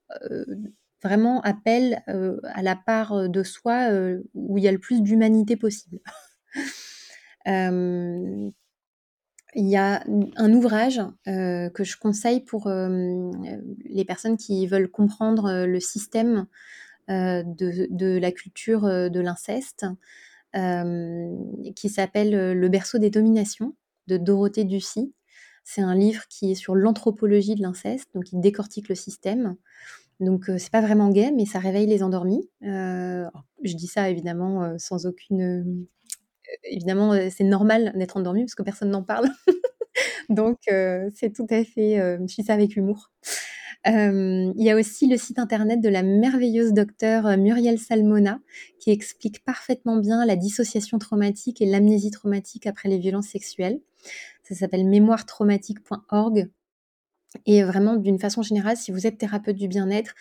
vraiment 1.02 1.40
appel 1.42 2.04
à 2.06 2.62
la 2.62 2.76
part 2.76 3.28
de 3.28 3.42
soi 3.42 3.88
où 4.34 4.56
il 4.56 4.62
y 4.62 4.68
a 4.68 4.72
le 4.72 4.78
plus 4.78 5.02
d'humanité 5.02 5.56
possible. 5.56 5.98
Il 9.58 9.68
y 9.70 9.76
a 9.76 10.04
un 10.36 10.52
ouvrage 10.52 11.00
euh, 11.26 11.70
que 11.70 11.82
je 11.82 11.96
conseille 11.96 12.40
pour 12.40 12.66
euh, 12.66 13.30
les 13.86 14.04
personnes 14.04 14.36
qui 14.36 14.66
veulent 14.66 14.90
comprendre 14.90 15.46
euh, 15.46 15.66
le 15.66 15.80
système 15.80 16.46
de, 17.08 18.18
la 18.18 18.32
culture 18.32 18.82
de 18.82 19.20
l'inceste, 19.20 19.86
qui 20.52 21.88
s'appelle 21.88 22.52
Le 22.52 22.68
berceau 22.68 22.98
des 22.98 23.10
dominations 23.10 23.76
de 24.08 24.16
Dorothée 24.16 24.64
Ducy. 24.64 25.14
C'est 25.62 25.82
un 25.82 25.94
livre 25.94 26.24
qui 26.28 26.50
est 26.50 26.56
sur 26.56 26.74
l'anthropologie 26.74 27.54
de 27.54 27.62
l'inceste, 27.62 28.08
donc 28.12 28.32
il 28.32 28.40
décortique 28.40 28.88
le 28.88 28.96
système. 28.96 29.54
Donc 30.18 30.46
c'est 30.58 30.72
pas 30.72 30.80
vraiment 30.80 31.10
gay, 31.10 31.30
mais 31.30 31.46
ça 31.46 31.60
réveille 31.60 31.86
les 31.86 32.02
endormis. 32.02 32.50
je 32.60 33.76
dis 33.76 33.86
ça 33.86 34.10
évidemment 34.10 34.76
sans 34.76 35.06
aucune 35.06 35.86
évidemment, 36.70 37.14
c'est 37.30 37.44
normal 37.44 37.92
d'être 37.94 38.16
endormi 38.16 38.42
parce 38.44 38.54
que 38.54 38.62
personne 38.62 38.90
n'en 38.90 39.02
parle. 39.02 39.28
Donc, 40.28 40.58
c'est 41.14 41.32
tout 41.32 41.46
à 41.50 41.64
fait, 41.64 41.96
je 41.96 42.24
dis 42.24 42.42
ça 42.42 42.54
avec 42.54 42.76
humour. 42.76 43.10
il 43.84 44.52
y 44.56 44.70
a 44.70 44.76
aussi 44.76 45.06
le 45.06 45.16
site 45.16 45.38
internet 45.38 45.80
de 45.80 45.88
la 45.88 46.02
merveilleuse 46.02 46.72
docteure 46.72 47.36
Muriel 47.36 47.78
Salmona 47.78 48.40
qui 48.80 48.90
explique 48.90 49.44
parfaitement 49.44 49.96
bien 49.96 50.26
la 50.26 50.36
dissociation 50.36 50.98
traumatique 50.98 51.60
et 51.60 51.66
l'amnésie 51.66 52.10
traumatique 52.10 52.66
après 52.66 52.88
les 52.88 52.98
violences 52.98 53.28
sexuelles. 53.28 53.80
Ça 54.42 54.54
s'appelle 54.54 54.86
mémoiretraumatique.org. 54.86 56.48
Et 57.44 57.62
vraiment, 57.62 57.96
d'une 57.96 58.18
façon 58.18 58.42
générale, 58.42 58.76
si 58.76 58.92
vous 58.92 59.06
êtes 59.06 59.18
thérapeute 59.18 59.56
du 59.56 59.68
bien-être, 59.68 60.14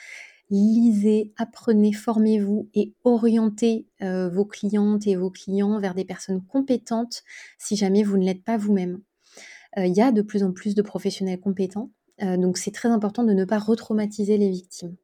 lisez, 0.50 1.34
apprenez, 1.38 1.92
formez-vous 1.92 2.70
et 2.74 2.94
orientez 3.04 3.88
euh, 4.02 4.30
vos 4.30 4.46
clientes 4.46 5.08
et 5.08 5.16
vos 5.16 5.32
clients 5.32 5.80
vers 5.80 5.96
des 5.96 6.06
personnes 6.06 6.46
compétentes 6.46 7.24
si 7.58 7.76
jamais 7.76 8.04
vous 8.04 8.18
ne 8.18 8.26
l'êtes 8.26 8.44
pas 8.44 8.58
vous-même. 8.58 9.02
Euh, 9.78 9.86
il 9.86 9.96
y 9.96 10.02
a 10.02 10.12
de 10.12 10.22
plus 10.22 10.44
en 10.44 10.52
plus 10.52 10.76
de 10.76 10.82
professionnels 10.82 11.40
compétents, 11.40 11.92
euh, 12.22 12.38
donc 12.38 12.58
c'est 12.58 12.72
très 12.72 12.90
important 12.90 13.24
de 13.24 13.34
ne 13.34 13.46
pas 13.46 13.60
retraumatiser 13.60 14.38
les 14.38 14.50
victimes. 14.50 14.96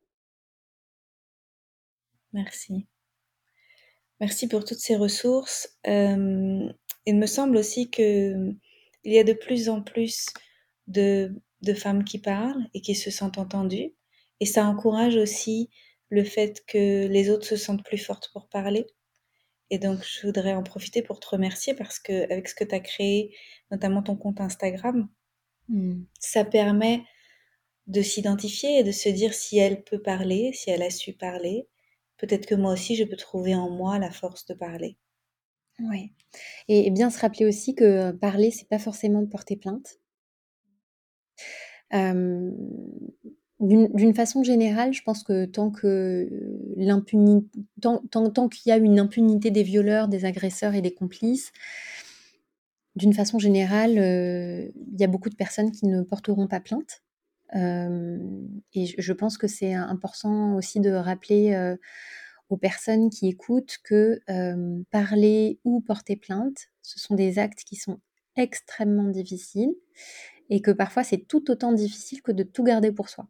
Merci. 2.33 2.87
Merci 4.19 4.47
pour 4.47 4.63
toutes 4.63 4.79
ces 4.79 4.95
ressources. 4.95 5.79
il 5.85 7.17
me 7.17 7.25
semble 7.25 7.57
aussi 7.57 7.89
qu'il 7.89 8.55
y 9.03 9.17
a 9.17 9.23
de 9.23 9.33
plus 9.33 9.67
en 9.67 9.81
plus 9.81 10.27
de 10.87 11.33
femmes 11.75 12.03
qui 12.03 12.19
parlent 12.19 12.67
et 12.75 12.81
qui 12.81 12.93
se 12.93 13.09
sentent 13.09 13.39
entendues. 13.39 13.95
Et 14.41 14.45
ça 14.45 14.65
encourage 14.65 15.15
aussi 15.15 15.69
le 16.09 16.25
fait 16.25 16.65
que 16.65 17.07
les 17.07 17.29
autres 17.29 17.45
se 17.45 17.55
sentent 17.55 17.85
plus 17.85 17.97
fortes 17.97 18.29
pour 18.33 18.49
parler. 18.49 18.85
Et 19.69 19.79
donc, 19.79 19.99
je 20.03 20.27
voudrais 20.27 20.53
en 20.53 20.63
profiter 20.63 21.01
pour 21.01 21.21
te 21.21 21.29
remercier 21.29 21.73
parce 21.73 21.99
que 21.99 22.25
avec 22.29 22.49
ce 22.49 22.55
que 22.55 22.65
tu 22.65 22.75
as 22.75 22.81
créé, 22.81 23.33
notamment 23.71 24.03
ton 24.03 24.17
compte 24.17 24.41
Instagram, 24.41 25.07
hmm. 25.69 26.03
ça 26.19 26.43
permet 26.43 27.03
de 27.87 28.01
s'identifier 28.01 28.79
et 28.79 28.83
de 28.83 28.91
se 28.91 29.07
dire 29.07 29.33
si 29.33 29.57
elle 29.57 29.83
peut 29.83 30.01
parler, 30.01 30.51
si 30.53 30.69
elle 30.69 30.83
a 30.83 30.89
su 30.89 31.13
parler, 31.13 31.67
peut-être 32.17 32.45
que 32.45 32.55
moi 32.55 32.73
aussi 32.73 32.95
je 32.95 33.05
peux 33.05 33.15
trouver 33.15 33.55
en 33.55 33.69
moi 33.69 33.97
la 33.99 34.11
force 34.11 34.45
de 34.45 34.53
parler. 34.53 34.97
Oui. 35.79 36.11
Et 36.67 36.91
bien 36.91 37.09
se 37.09 37.19
rappeler 37.19 37.45
aussi 37.45 37.75
que 37.75 38.11
parler, 38.11 38.51
c'est 38.51 38.67
pas 38.67 38.79
forcément 38.79 39.25
porter 39.25 39.55
plainte. 39.55 39.99
Euh, 41.93 42.51
d'une 43.61 44.15
façon 44.15 44.43
générale, 44.43 44.91
je 44.91 45.03
pense 45.03 45.23
que 45.23 45.47
l'impunité, 46.75 47.47
tant, 47.79 48.49
qu'il 48.49 48.69
y 48.69 48.71
a 48.71 48.77
une 48.77 48.99
impunité 48.99 49.51
des 49.51 49.63
violeurs, 49.63 50.07
des 50.07 50.25
agresseurs 50.25 50.73
et 50.73 50.81
des 50.81 50.93
complices, 50.93 51.51
d'une 52.95 53.13
façon 53.13 53.39
générale, 53.39 53.97
euh, 53.99 54.69
il 54.93 54.99
y 54.99 55.03
a 55.03 55.07
beaucoup 55.07 55.29
de 55.29 55.35
personnes 55.35 55.71
qui 55.71 55.85
ne 55.85 56.01
porteront 56.01 56.47
pas 56.47 56.59
plainte. 56.59 57.03
Euh, 57.55 58.17
et 58.73 58.85
je, 58.97 59.13
pense 59.13 59.37
que 59.37 59.47
c'est 59.47 59.73
important 59.73 60.55
aussi 60.55 60.79
de 60.79 60.91
rappeler 60.91 61.53
euh, 61.53 61.75
aux 62.49 62.57
personnes 62.57 63.09
qui 63.09 63.27
écoutent 63.27 63.77
que 63.83 64.21
parler 64.89 65.59
ou 65.63 65.81
porter 65.81 66.15
plainte, 66.15 66.69
ce 66.81 66.99
sont 66.99 67.15
des 67.15 67.39
actes 67.39 67.63
qui 67.63 67.75
sont 67.75 67.99
extrêmement 68.37 69.09
difficiles 69.09 69.75
et 70.49 70.61
que 70.61 70.71
parfois 70.71 71.03
c'est 71.03 71.27
tout 71.27 71.51
autant 71.51 71.73
difficile 71.73 72.21
que 72.21 72.31
de 72.31 72.43
tout 72.43 72.63
garder 72.63 72.91
pour 72.91 73.09
soi 73.09 73.27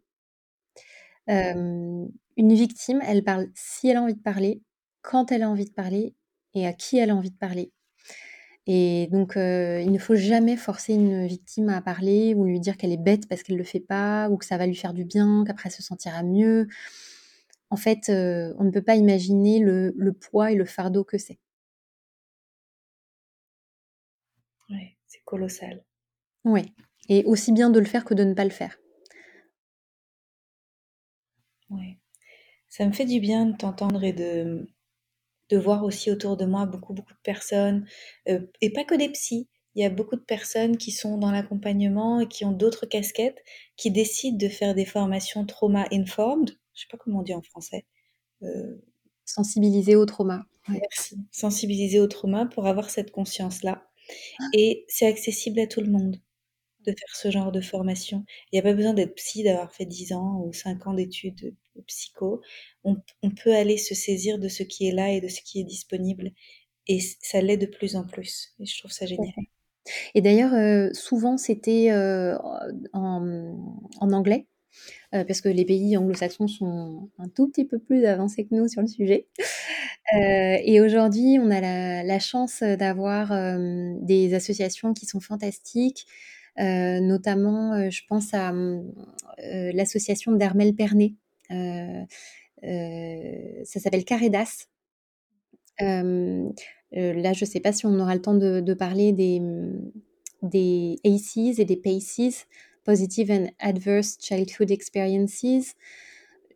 une 1.27 2.09
victime, 2.53 3.01
elle 3.05 3.23
parle 3.23 3.49
si 3.55 3.87
elle 3.89 3.97
a 3.97 4.01
envie 4.03 4.15
de 4.15 4.21
parler, 4.21 4.61
quand 5.01 5.31
elle 5.31 5.43
a 5.43 5.49
envie 5.49 5.65
de 5.65 5.71
parler 5.73 6.15
et 6.53 6.67
à 6.67 6.73
qui 6.73 6.97
elle 6.97 7.09
a 7.11 7.15
envie 7.15 7.31
de 7.31 7.37
parler. 7.37 7.71
Et 8.67 9.07
donc, 9.11 9.33
il 9.35 9.91
ne 9.91 9.97
faut 9.97 10.15
jamais 10.15 10.55
forcer 10.55 10.93
une 10.93 11.25
victime 11.27 11.69
à 11.69 11.81
parler 11.81 12.33
ou 12.35 12.45
lui 12.45 12.59
dire 12.59 12.77
qu'elle 12.77 12.91
est 12.91 12.97
bête 12.97 13.27
parce 13.27 13.43
qu'elle 13.43 13.55
ne 13.55 13.59
le 13.61 13.65
fait 13.65 13.79
pas 13.79 14.29
ou 14.29 14.37
que 14.37 14.45
ça 14.45 14.57
va 14.57 14.67
lui 14.67 14.75
faire 14.75 14.93
du 14.93 15.03
bien, 15.05 15.43
qu'après 15.45 15.69
elle 15.69 15.75
se 15.75 15.83
sentira 15.83 16.23
mieux. 16.23 16.67
En 17.71 17.77
fait, 17.77 18.09
on 18.09 18.63
ne 18.63 18.71
peut 18.71 18.81
pas 18.83 18.95
imaginer 18.95 19.59
le, 19.59 19.93
le 19.97 20.13
poids 20.13 20.51
et 20.51 20.55
le 20.55 20.65
fardeau 20.65 21.03
que 21.03 21.17
c'est. 21.17 21.39
Oui, 24.71 24.97
c'est 25.05 25.23
colossal. 25.23 25.83
Oui, 26.45 26.73
et 27.09 27.23
aussi 27.25 27.51
bien 27.51 27.69
de 27.69 27.79
le 27.79 27.85
faire 27.85 28.05
que 28.05 28.13
de 28.13 28.23
ne 28.23 28.33
pas 28.33 28.43
le 28.43 28.49
faire. 28.51 28.77
Oui. 31.69 31.97
Ça 32.71 32.85
me 32.85 32.93
fait 32.93 33.05
du 33.05 33.19
bien 33.19 33.47
de 33.47 33.57
t'entendre 33.57 34.01
et 34.01 34.13
de, 34.13 34.65
de 35.49 35.57
voir 35.57 35.83
aussi 35.83 36.09
autour 36.09 36.37
de 36.37 36.45
moi 36.45 36.65
beaucoup, 36.65 36.93
beaucoup 36.93 37.13
de 37.13 37.19
personnes, 37.21 37.85
euh, 38.29 38.39
et 38.61 38.71
pas 38.71 38.85
que 38.85 38.95
des 38.95 39.09
psys. 39.09 39.49
Il 39.75 39.83
y 39.83 39.85
a 39.85 39.89
beaucoup 39.89 40.15
de 40.15 40.21
personnes 40.21 40.77
qui 40.77 40.91
sont 40.91 41.17
dans 41.17 41.31
l'accompagnement 41.31 42.21
et 42.21 42.29
qui 42.29 42.45
ont 42.45 42.53
d'autres 42.53 42.85
casquettes, 42.85 43.43
qui 43.75 43.91
décident 43.91 44.37
de 44.37 44.47
faire 44.47 44.73
des 44.73 44.85
formations 44.85 45.45
trauma-informed. 45.45 46.51
Je 46.73 46.81
sais 46.81 46.87
pas 46.89 46.97
comment 46.97 47.19
on 47.19 47.23
dit 47.23 47.33
en 47.33 47.41
français. 47.41 47.85
Euh, 48.41 48.81
Sensibiliser 49.25 49.97
au 49.97 50.05
trauma. 50.05 50.45
Merci. 50.69 51.17
Sensibiliser 51.29 51.99
au 51.99 52.07
trauma 52.07 52.45
pour 52.45 52.67
avoir 52.67 52.89
cette 52.89 53.11
conscience-là. 53.11 53.85
Ah. 54.39 54.43
Et 54.53 54.85
c'est 54.87 55.07
accessible 55.07 55.59
à 55.59 55.67
tout 55.67 55.81
le 55.81 55.91
monde 55.91 56.21
de 56.85 56.91
faire 56.91 57.15
ce 57.15 57.31
genre 57.31 57.51
de 57.51 57.61
formation. 57.61 58.23
Il 58.51 58.55
n'y 58.55 58.59
a 58.59 58.63
pas 58.63 58.73
besoin 58.73 58.93
d'être 58.93 59.15
psy, 59.15 59.43
d'avoir 59.43 59.73
fait 59.73 59.85
10 59.85 60.13
ans 60.13 60.41
ou 60.45 60.53
5 60.53 60.87
ans 60.87 60.93
d'études 60.93 61.35
de 61.35 61.53
psycho. 61.87 62.41
On, 62.83 62.95
peut 63.43 63.53
aller 63.53 63.77
se 63.77 63.95
saisir 63.95 64.39
de 64.39 64.47
ce 64.47 64.63
qui 64.63 64.87
est 64.87 64.91
là 64.91 65.11
et 65.11 65.21
de 65.21 65.27
ce 65.27 65.41
qui 65.41 65.59
est 65.59 65.63
disponible. 65.63 66.31
Et 66.87 66.99
ça 67.21 67.41
l'est 67.41 67.57
de 67.57 67.65
plus 67.65 67.95
en 67.95 68.05
plus. 68.05 68.53
Et 68.59 68.65
je 68.65 68.77
trouve 68.79 68.91
ça 68.91 69.05
génial. 69.05 69.33
Et 70.15 70.21
d'ailleurs, 70.21 70.53
euh, 70.53 70.89
souvent, 70.93 71.37
c'était 71.37 71.91
euh, 71.91 72.37
en, 72.93 73.61
anglais. 73.99 74.47
Euh, 75.13 75.25
parce 75.25 75.41
que 75.41 75.49
les 75.49 75.65
pays 75.65 75.97
anglo-saxons 75.97 76.47
sont 76.47 77.09
un 77.19 77.27
tout 77.27 77.49
petit 77.49 77.65
peu 77.65 77.77
plus 77.77 78.05
avancés 78.05 78.45
que 78.45 78.55
nous 78.55 78.69
sur 78.69 78.81
le 78.81 78.87
sujet. 78.87 79.27
et 80.13 80.81
aujourd'hui, 80.81 81.37
on 81.39 81.51
a 81.51 81.59
la, 81.59 82.03
la 82.03 82.19
chance 82.19 82.61
d'avoir 82.63 83.31
des 84.01 84.33
associations 84.33 84.93
qui 84.93 85.05
sont 85.05 85.19
fantastiques, 85.19 86.05
notamment, 86.57 87.89
je 87.89 88.01
pense 88.07 88.33
à 88.33 88.53
l'association 89.37 90.31
d'Armel 90.31 90.73
Pernet. 90.73 91.15
Ça 92.63 93.79
s'appelle 93.79 94.05
Caredas. 94.05 94.67
là, 95.79 96.03
je 96.91 97.45
ne 97.45 97.49
sais 97.49 97.59
pas 97.59 97.71
si 97.73 97.85
on 97.85 97.99
aura 97.99 98.15
le 98.15 98.21
temps 98.21 98.35
de, 98.35 98.73
parler 98.73 99.13
des, 99.13 99.41
des 100.41 100.97
ACEs 101.05 101.59
et 101.59 101.65
des 101.65 101.77
PACEs, 101.77 102.47
Positive 102.83 103.31
and 103.31 103.47
Adverse 103.59 104.17
Childhood 104.19 104.71
Experiences. 104.71 105.75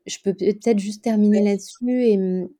Je 0.07 0.17
peux 0.23 0.33
peut-être 0.35 0.77
juste 0.77 1.03
terminer 1.03 1.41
là-dessus 1.41 2.03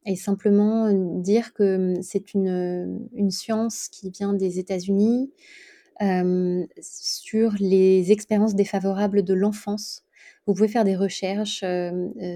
et, 0.06 0.16
simplement 0.16 0.92
dire 1.20 1.54
que 1.54 1.94
c'est 2.02 2.34
une, 2.34 3.08
une, 3.14 3.30
science 3.30 3.88
qui 3.88 4.10
vient 4.10 4.34
des 4.34 4.58
États-Unis, 4.58 5.32
sur 6.82 7.54
les 7.60 8.12
expériences 8.12 8.56
défavorables 8.56 9.24
de 9.24 9.34
l'enfance. 9.34 10.05
Vous 10.48 10.54
pouvez 10.54 10.68
faire 10.68 10.84
des 10.84 10.96
recherches 10.96 11.64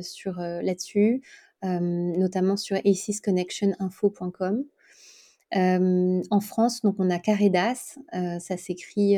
sur 0.01 0.39
là-dessus, 0.39 1.21
notamment 1.63 2.57
sur 2.57 2.77
acesconnectioninfo.com. 2.85 4.63
en 5.53 6.39
France, 6.41 6.81
donc 6.81 6.95
on 6.99 7.09
a 7.09 7.19
Carré 7.19 7.49
DAS, 7.49 7.99
ça 8.11 8.57
s'écrit 8.57 9.17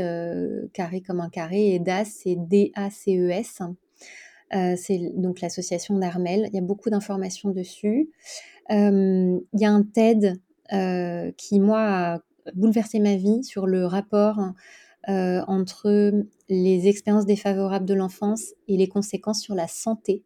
carré 0.73 1.01
comme 1.01 1.19
un 1.19 1.29
carré, 1.29 1.73
et 1.73 1.79
DAS, 1.79 2.05
c'est 2.23 2.35
D-A-C-E-S. 2.35 3.61
c'est 4.77 5.11
donc 5.15 5.41
l'association 5.41 5.97
d'Armel. 5.97 6.49
Il 6.51 6.55
y 6.55 6.59
a 6.59 6.61
beaucoup 6.61 6.89
d'informations 6.89 7.51
dessus. 7.51 8.09
il 8.69 9.41
y 9.53 9.65
a 9.65 9.71
un 9.71 9.83
TED 9.83 10.39
qui, 11.37 11.59
moi, 11.59 11.79
a 11.79 12.19
bouleversé 12.55 12.99
ma 12.99 13.15
vie 13.15 13.43
sur 13.43 13.67
le 13.67 13.85
rapport 13.85 14.39
entre 15.07 16.11
les 16.49 16.87
expériences 16.87 17.25
défavorables 17.25 17.85
de 17.85 17.93
l'enfance 17.93 18.53
et 18.67 18.77
les 18.77 18.87
conséquences 18.87 19.41
sur 19.41 19.55
la 19.55 19.67
santé. 19.67 20.23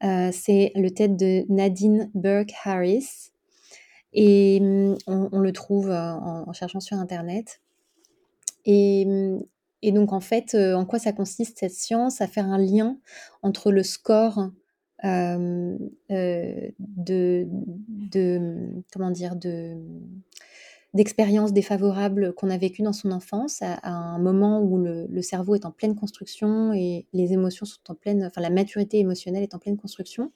c'est 0.00 0.72
le 0.74 0.88
TED 0.88 1.16
de 1.16 1.44
Nadine 1.48 2.10
Burke 2.14 2.52
Harris. 2.64 3.30
Et 4.14 4.60
mmh, 4.60 4.96
on, 5.06 5.38
le 5.38 5.52
trouve 5.52 5.90
en, 5.90 6.52
cherchant 6.52 6.80
sur 6.80 6.96
Internet. 6.96 7.60
Et, 8.64 9.06
et, 9.82 9.92
donc, 9.92 10.12
en 10.12 10.20
fait, 10.20 10.54
en 10.54 10.84
quoi 10.84 10.98
ça 10.98 11.12
consiste 11.12 11.58
cette 11.58 11.72
science? 11.72 12.20
À 12.20 12.26
faire 12.26 12.46
un 12.46 12.58
lien 12.58 12.98
entre 13.42 13.70
le 13.70 13.82
score 13.82 14.50
de, 15.04 17.48
de, 17.88 18.82
comment 18.92 19.10
dire, 19.10 19.36
de 19.36 19.76
d'expériences 20.98 21.52
défavorables 21.52 22.32
qu'on 22.32 22.50
a 22.50 22.58
vécues 22.58 22.82
dans 22.82 22.92
son 22.92 23.12
enfance 23.12 23.62
à, 23.62 23.78
un 23.88 24.18
moment 24.18 24.60
où 24.60 24.78
le, 24.78 25.22
cerveau 25.22 25.54
est 25.54 25.64
en 25.64 25.70
pleine 25.70 25.94
construction 25.94 26.72
et 26.72 27.06
les 27.12 27.32
émotions 27.32 27.66
sont 27.66 27.78
en 27.88 27.94
pleine, 27.94 28.24
enfin 28.24 28.40
la 28.40 28.50
maturité 28.50 28.98
émotionnelle 28.98 29.44
est 29.44 29.54
en 29.54 29.60
pleine 29.60 29.76
construction. 29.76 30.32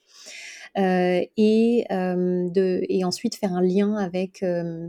Euh, 0.77 1.21
et, 1.35 1.85
euh, 1.91 2.49
de, 2.49 2.81
et 2.87 3.03
ensuite 3.03 3.35
faire 3.35 3.51
un 3.51 3.61
lien 3.61 3.97
avec 3.97 4.41
euh, 4.41 4.87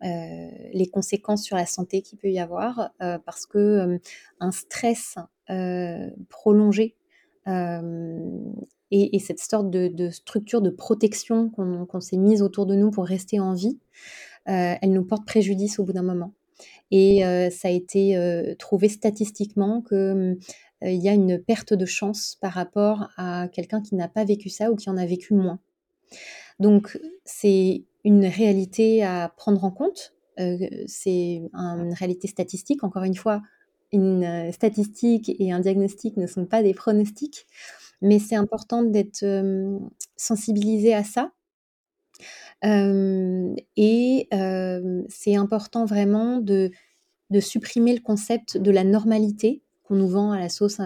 les 0.00 0.88
conséquences 0.92 1.42
sur 1.42 1.56
la 1.56 1.66
santé 1.66 2.02
qu'il 2.02 2.18
peut 2.18 2.30
y 2.30 2.38
avoir, 2.38 2.92
parce 3.24 3.46
que 3.46 3.98
un 4.38 4.52
stress 4.52 5.16
prolongé 6.28 6.94
et, 8.92 9.18
cette 9.18 9.40
sorte 9.40 9.70
de, 9.70 10.10
structure 10.10 10.62
de 10.62 10.70
protection 10.70 11.50
qu'on 11.50 12.00
s'est 12.00 12.16
mise 12.16 12.42
autour 12.42 12.66
de 12.66 12.76
nous 12.76 12.92
pour 12.92 13.06
rester 13.06 13.40
en 13.40 13.54
vie, 13.54 13.80
elle 14.46 14.92
nous 14.92 15.04
porte 15.04 15.26
préjudice 15.26 15.78
au 15.78 15.84
bout 15.84 15.92
d'un 15.92 16.02
moment. 16.02 16.32
Et 16.90 17.22
ça 17.50 17.68
a 17.68 17.70
été 17.70 18.54
trouvé 18.58 18.88
statistiquement 18.88 19.82
que 19.82 20.36
euh, 20.84 20.90
il 20.90 21.02
y 21.02 21.08
a 21.08 21.12
une 21.12 21.38
perte 21.38 21.72
de 21.72 21.86
chance 21.86 22.36
par 22.40 22.52
rapport 22.52 23.08
à 23.16 23.48
quelqu'un 23.48 23.80
qui 23.80 23.94
n'a 23.94 24.08
pas 24.08 24.24
vécu 24.24 24.48
ça 24.48 24.70
ou 24.70 24.76
qui 24.76 24.90
en 24.90 24.96
a 24.96 25.06
vécu 25.06 25.34
moins. 25.34 25.58
Donc 26.60 26.98
c'est 27.24 27.84
une 28.04 28.26
réalité 28.26 29.02
à 29.02 29.32
prendre 29.36 29.64
en 29.64 29.70
compte. 29.70 30.14
Euh, 30.38 30.56
c'est 30.86 31.42
une 31.54 31.94
réalité 31.94 32.28
statistique. 32.28 32.84
Encore 32.84 33.04
une 33.04 33.14
fois, 33.14 33.42
une 33.92 34.24
euh, 34.24 34.52
statistique 34.52 35.34
et 35.38 35.52
un 35.52 35.60
diagnostic 35.60 36.16
ne 36.16 36.26
sont 36.26 36.44
pas 36.44 36.62
des 36.62 36.74
pronostics, 36.74 37.46
mais 38.02 38.18
c'est 38.18 38.36
important 38.36 38.82
d'être 38.82 39.24
sensibilisé 40.16 40.92
à 40.92 41.02
ça. 41.02 41.32
Et 42.62 44.28
c'est 45.08 45.36
important 45.36 45.84
vraiment 45.84 46.38
de, 46.38 46.70
de 47.30 47.40
supprimer 47.40 47.94
le 47.94 48.00
concept 48.00 48.56
de 48.56 48.70
la 48.70 48.84
normalité 48.84 49.62
qu'on 49.84 49.94
nous 49.94 50.08
vend 50.08 50.32
à 50.32 50.40
la 50.40 50.48
sauce 50.48 50.80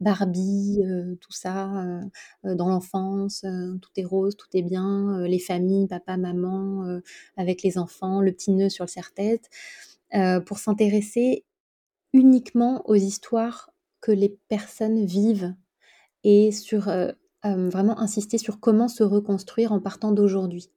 Barbie, 0.00 0.80
tout 1.20 1.32
ça, 1.32 2.00
dans 2.44 2.68
l'enfance, 2.68 3.44
tout 3.82 3.90
est 3.96 4.04
rose, 4.04 4.36
tout 4.36 4.46
est 4.54 4.62
bien, 4.62 5.26
les 5.26 5.40
familles, 5.40 5.88
papa, 5.88 6.16
maman, 6.16 7.00
avec 7.36 7.64
les 7.64 7.76
enfants, 7.76 8.20
le 8.20 8.30
petit 8.30 8.52
nœud 8.52 8.68
sur 8.68 8.84
le 8.84 8.88
serre-tête, 8.88 9.50
pour 10.46 10.58
s'intéresser 10.58 11.44
uniquement 12.12 12.88
aux 12.88 12.94
histoires 12.94 13.70
que 14.00 14.12
les 14.12 14.38
personnes 14.48 15.04
vivent 15.04 15.54
et 16.22 16.52
sur 16.52 16.88
vraiment 17.42 17.98
insister 17.98 18.38
sur 18.38 18.60
comment 18.60 18.88
se 18.88 19.02
reconstruire 19.02 19.72
en 19.72 19.80
partant 19.80 20.12
d'aujourd'hui. 20.12 20.70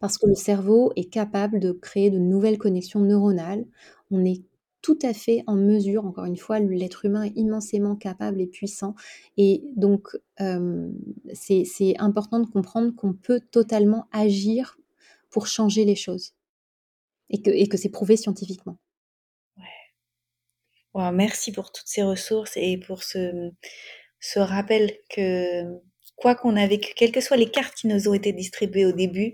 Parce 0.00 0.18
que 0.18 0.26
le 0.26 0.34
cerveau 0.34 0.92
est 0.96 1.10
capable 1.10 1.60
de 1.60 1.72
créer 1.72 2.10
de 2.10 2.18
nouvelles 2.18 2.58
connexions 2.58 3.00
neuronales. 3.00 3.64
On 4.10 4.24
est 4.24 4.42
tout 4.82 4.98
à 5.02 5.14
fait 5.14 5.42
en 5.46 5.54
mesure, 5.56 6.04
encore 6.04 6.26
une 6.26 6.36
fois, 6.36 6.58
l'être 6.58 7.06
humain 7.06 7.22
est 7.22 7.32
immensément 7.36 7.96
capable 7.96 8.40
et 8.42 8.46
puissant. 8.46 8.94
Et 9.38 9.62
donc, 9.76 10.08
c'est 11.32 11.94
important 11.98 12.38
de 12.38 12.46
comprendre 12.46 12.94
qu'on 12.94 13.14
peut 13.14 13.40
totalement 13.50 14.08
agir 14.12 14.76
pour 15.30 15.46
changer 15.46 15.86
les 15.86 15.96
choses. 15.96 16.34
Et 17.30 17.40
que, 17.40 17.50
et 17.50 17.66
que 17.66 17.78
c'est 17.78 17.88
prouvé 17.88 18.18
scientifiquement. 18.18 18.76
Ouais. 20.94 21.10
merci 21.12 21.50
pour 21.50 21.72
toutes 21.72 21.88
ces 21.88 22.02
ressources 22.02 22.52
et 22.56 22.76
pour 22.76 23.02
ce, 23.02 23.50
ce 24.20 24.38
rappel 24.38 24.92
que 25.08 25.64
quoi 26.16 26.34
qu'on 26.34 26.56
a 26.56 26.66
vécu, 26.66 26.92
quelles 26.94 27.12
que 27.12 27.20
soient 27.20 27.36
les 27.36 27.50
cartes 27.50 27.74
qui 27.74 27.86
nous 27.86 28.08
ont 28.08 28.14
été 28.14 28.32
distribuées 28.32 28.86
au 28.86 28.92
début, 28.92 29.32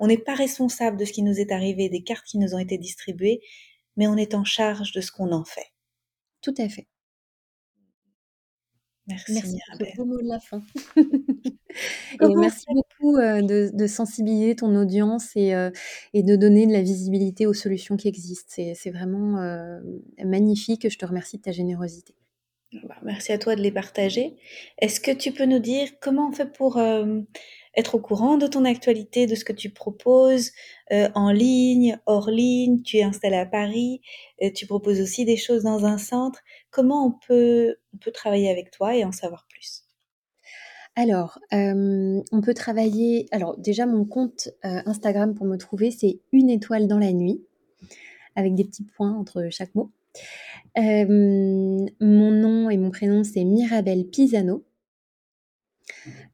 on 0.00 0.06
n'est 0.06 0.18
pas 0.18 0.34
responsable 0.34 0.96
de 0.96 1.04
ce 1.04 1.12
qui 1.12 1.22
nous 1.22 1.38
est 1.38 1.52
arrivé, 1.52 1.88
des 1.88 2.02
cartes 2.02 2.26
qui 2.26 2.38
nous 2.38 2.54
ont 2.54 2.58
été 2.58 2.78
distribuées, 2.78 3.40
mais 3.96 4.06
on 4.06 4.16
est 4.16 4.34
en 4.34 4.44
charge 4.44 4.92
de 4.92 5.00
ce 5.00 5.12
qu'on 5.12 5.32
en 5.32 5.44
fait. 5.44 5.72
Tout 6.40 6.54
à 6.58 6.68
fait. 6.68 6.86
Merci, 9.06 9.32
merci 9.34 9.58
pour 9.96 10.06
mot 10.06 10.20
de 10.22 10.28
la 10.28 10.40
fin. 10.40 10.62
et 10.96 12.34
merci 12.36 12.64
beaucoup 12.70 13.16
euh, 13.18 13.42
de, 13.42 13.86
sensibiliser 13.86 14.56
ton 14.56 14.74
audience 14.76 15.32
et, 15.36 15.54
euh, 15.54 15.70
et, 16.14 16.22
de 16.22 16.36
donner 16.36 16.66
de 16.66 16.72
la 16.72 16.80
visibilité 16.80 17.46
aux 17.46 17.52
solutions 17.52 17.98
qui 17.98 18.08
existent. 18.08 18.54
C'est 18.74 18.90
vraiment 18.90 19.42
euh, 19.42 19.78
magnifique. 20.24 20.88
Je 20.88 20.96
te 20.96 21.04
remercie 21.04 21.36
de 21.36 21.42
ta 21.42 21.52
générosité. 21.52 22.14
Bah, 22.88 22.96
merci 23.02 23.32
à 23.32 23.38
toi 23.38 23.56
de 23.56 23.60
les 23.60 23.70
partager. 23.70 24.36
Est-ce 24.78 25.00
que 25.00 25.10
tu 25.10 25.32
peux 25.32 25.44
nous 25.44 25.58
dire 25.58 25.88
comment 26.00 26.30
on 26.30 26.32
fait 26.32 26.50
pour 26.50 26.78
être 27.76 27.94
au 27.96 27.98
courant 27.98 28.36
de 28.36 28.46
ton 28.46 28.64
actualité, 28.64 29.26
de 29.26 29.34
ce 29.34 29.44
que 29.44 29.52
tu 29.52 29.70
proposes 29.70 30.52
euh, 30.92 31.08
en 31.14 31.30
ligne, 31.30 31.98
hors 32.06 32.30
ligne. 32.30 32.82
Tu 32.82 32.98
es 32.98 33.02
installé 33.02 33.36
à 33.36 33.46
Paris, 33.46 34.00
et 34.38 34.52
tu 34.52 34.66
proposes 34.66 35.00
aussi 35.00 35.24
des 35.24 35.36
choses 35.36 35.62
dans 35.62 35.84
un 35.84 35.98
centre. 35.98 36.40
Comment 36.70 37.06
on 37.06 37.12
peut, 37.26 37.76
on 37.94 37.98
peut 37.98 38.12
travailler 38.12 38.50
avec 38.50 38.70
toi 38.70 38.96
et 38.96 39.04
en 39.04 39.12
savoir 39.12 39.46
plus? 39.48 39.82
Alors, 40.96 41.40
euh, 41.52 42.22
on 42.30 42.40
peut 42.40 42.54
travailler. 42.54 43.26
Alors, 43.32 43.56
déjà, 43.58 43.86
mon 43.86 44.04
compte 44.04 44.48
euh, 44.64 44.80
Instagram 44.86 45.34
pour 45.34 45.46
me 45.46 45.56
trouver, 45.56 45.90
c'est 45.90 46.20
une 46.32 46.50
étoile 46.50 46.86
dans 46.86 46.98
la 46.98 47.12
nuit, 47.12 47.44
avec 48.36 48.54
des 48.54 48.64
petits 48.64 48.84
points 48.84 49.12
entre 49.12 49.48
chaque 49.50 49.74
mot. 49.74 49.90
mon 50.76 52.30
nom 52.30 52.70
et 52.70 52.76
mon 52.76 52.90
prénom, 52.90 53.24
c'est 53.24 53.44
Mirabelle 53.44 54.06
Pisano. 54.06 54.64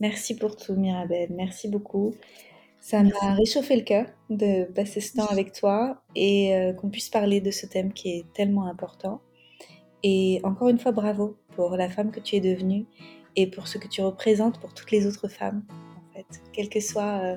Merci 0.00 0.34
pour 0.34 0.56
tout, 0.56 0.74
Mirabelle. 0.74 1.28
Merci 1.30 1.68
beaucoup. 1.68 2.14
Ça 2.82 3.00
m'a 3.04 3.34
réchauffé 3.34 3.76
le 3.76 3.82
cœur 3.82 4.06
de 4.28 4.64
passer 4.64 5.00
ce 5.00 5.14
temps 5.14 5.26
avec 5.26 5.52
toi 5.52 6.02
et 6.16 6.56
euh, 6.56 6.72
qu'on 6.72 6.90
puisse 6.90 7.08
parler 7.08 7.40
de 7.40 7.52
ce 7.52 7.64
thème 7.64 7.92
qui 7.92 8.10
est 8.10 8.24
tellement 8.34 8.66
important. 8.66 9.20
Et 10.02 10.40
encore 10.42 10.68
une 10.68 10.80
fois, 10.80 10.90
bravo 10.90 11.36
pour 11.54 11.76
la 11.76 11.88
femme 11.88 12.10
que 12.10 12.18
tu 12.18 12.34
es 12.34 12.40
devenue 12.40 12.86
et 13.36 13.46
pour 13.46 13.68
ce 13.68 13.78
que 13.78 13.86
tu 13.86 14.02
représentes 14.02 14.58
pour 14.58 14.74
toutes 14.74 14.90
les 14.90 15.06
autres 15.06 15.28
femmes, 15.28 15.62
en 15.70 16.16
fait. 16.16 16.26
Quel 16.52 16.68
que 16.68 16.80
soit 16.80 17.20
euh, 17.22 17.36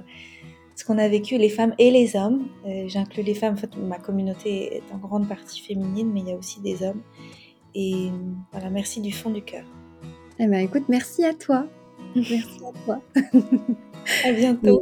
ce 0.75 0.83
qu'on 0.83 0.97
a 0.97 1.07
vécu, 1.07 1.37
les 1.37 1.49
femmes 1.49 1.75
et 1.77 1.91
les 1.91 2.15
hommes. 2.15 2.47
Euh, 2.65 2.87
j'inclus 2.87 3.21
les 3.21 3.35
femmes, 3.35 3.53
en 3.53 3.57
fait, 3.57 3.77
ma 3.77 3.99
communauté 3.99 4.77
est 4.77 4.83
en 4.91 4.97
grande 4.97 5.29
partie 5.29 5.61
féminine, 5.61 6.11
mais 6.11 6.21
il 6.21 6.29
y 6.29 6.31
a 6.31 6.35
aussi 6.35 6.59
des 6.59 6.81
hommes. 6.81 7.03
Et 7.75 8.09
voilà, 8.51 8.71
merci 8.71 8.99
du 8.99 9.11
fond 9.11 9.29
du 9.29 9.43
cœur. 9.43 9.65
Eh 10.39 10.47
ben, 10.47 10.65
écoute, 10.65 10.85
merci 10.89 11.23
à 11.23 11.35
toi. 11.35 11.67
Merci 12.15 12.61
à 12.65 12.83
toi. 12.83 13.01
à 14.25 14.31
bientôt. 14.31 14.81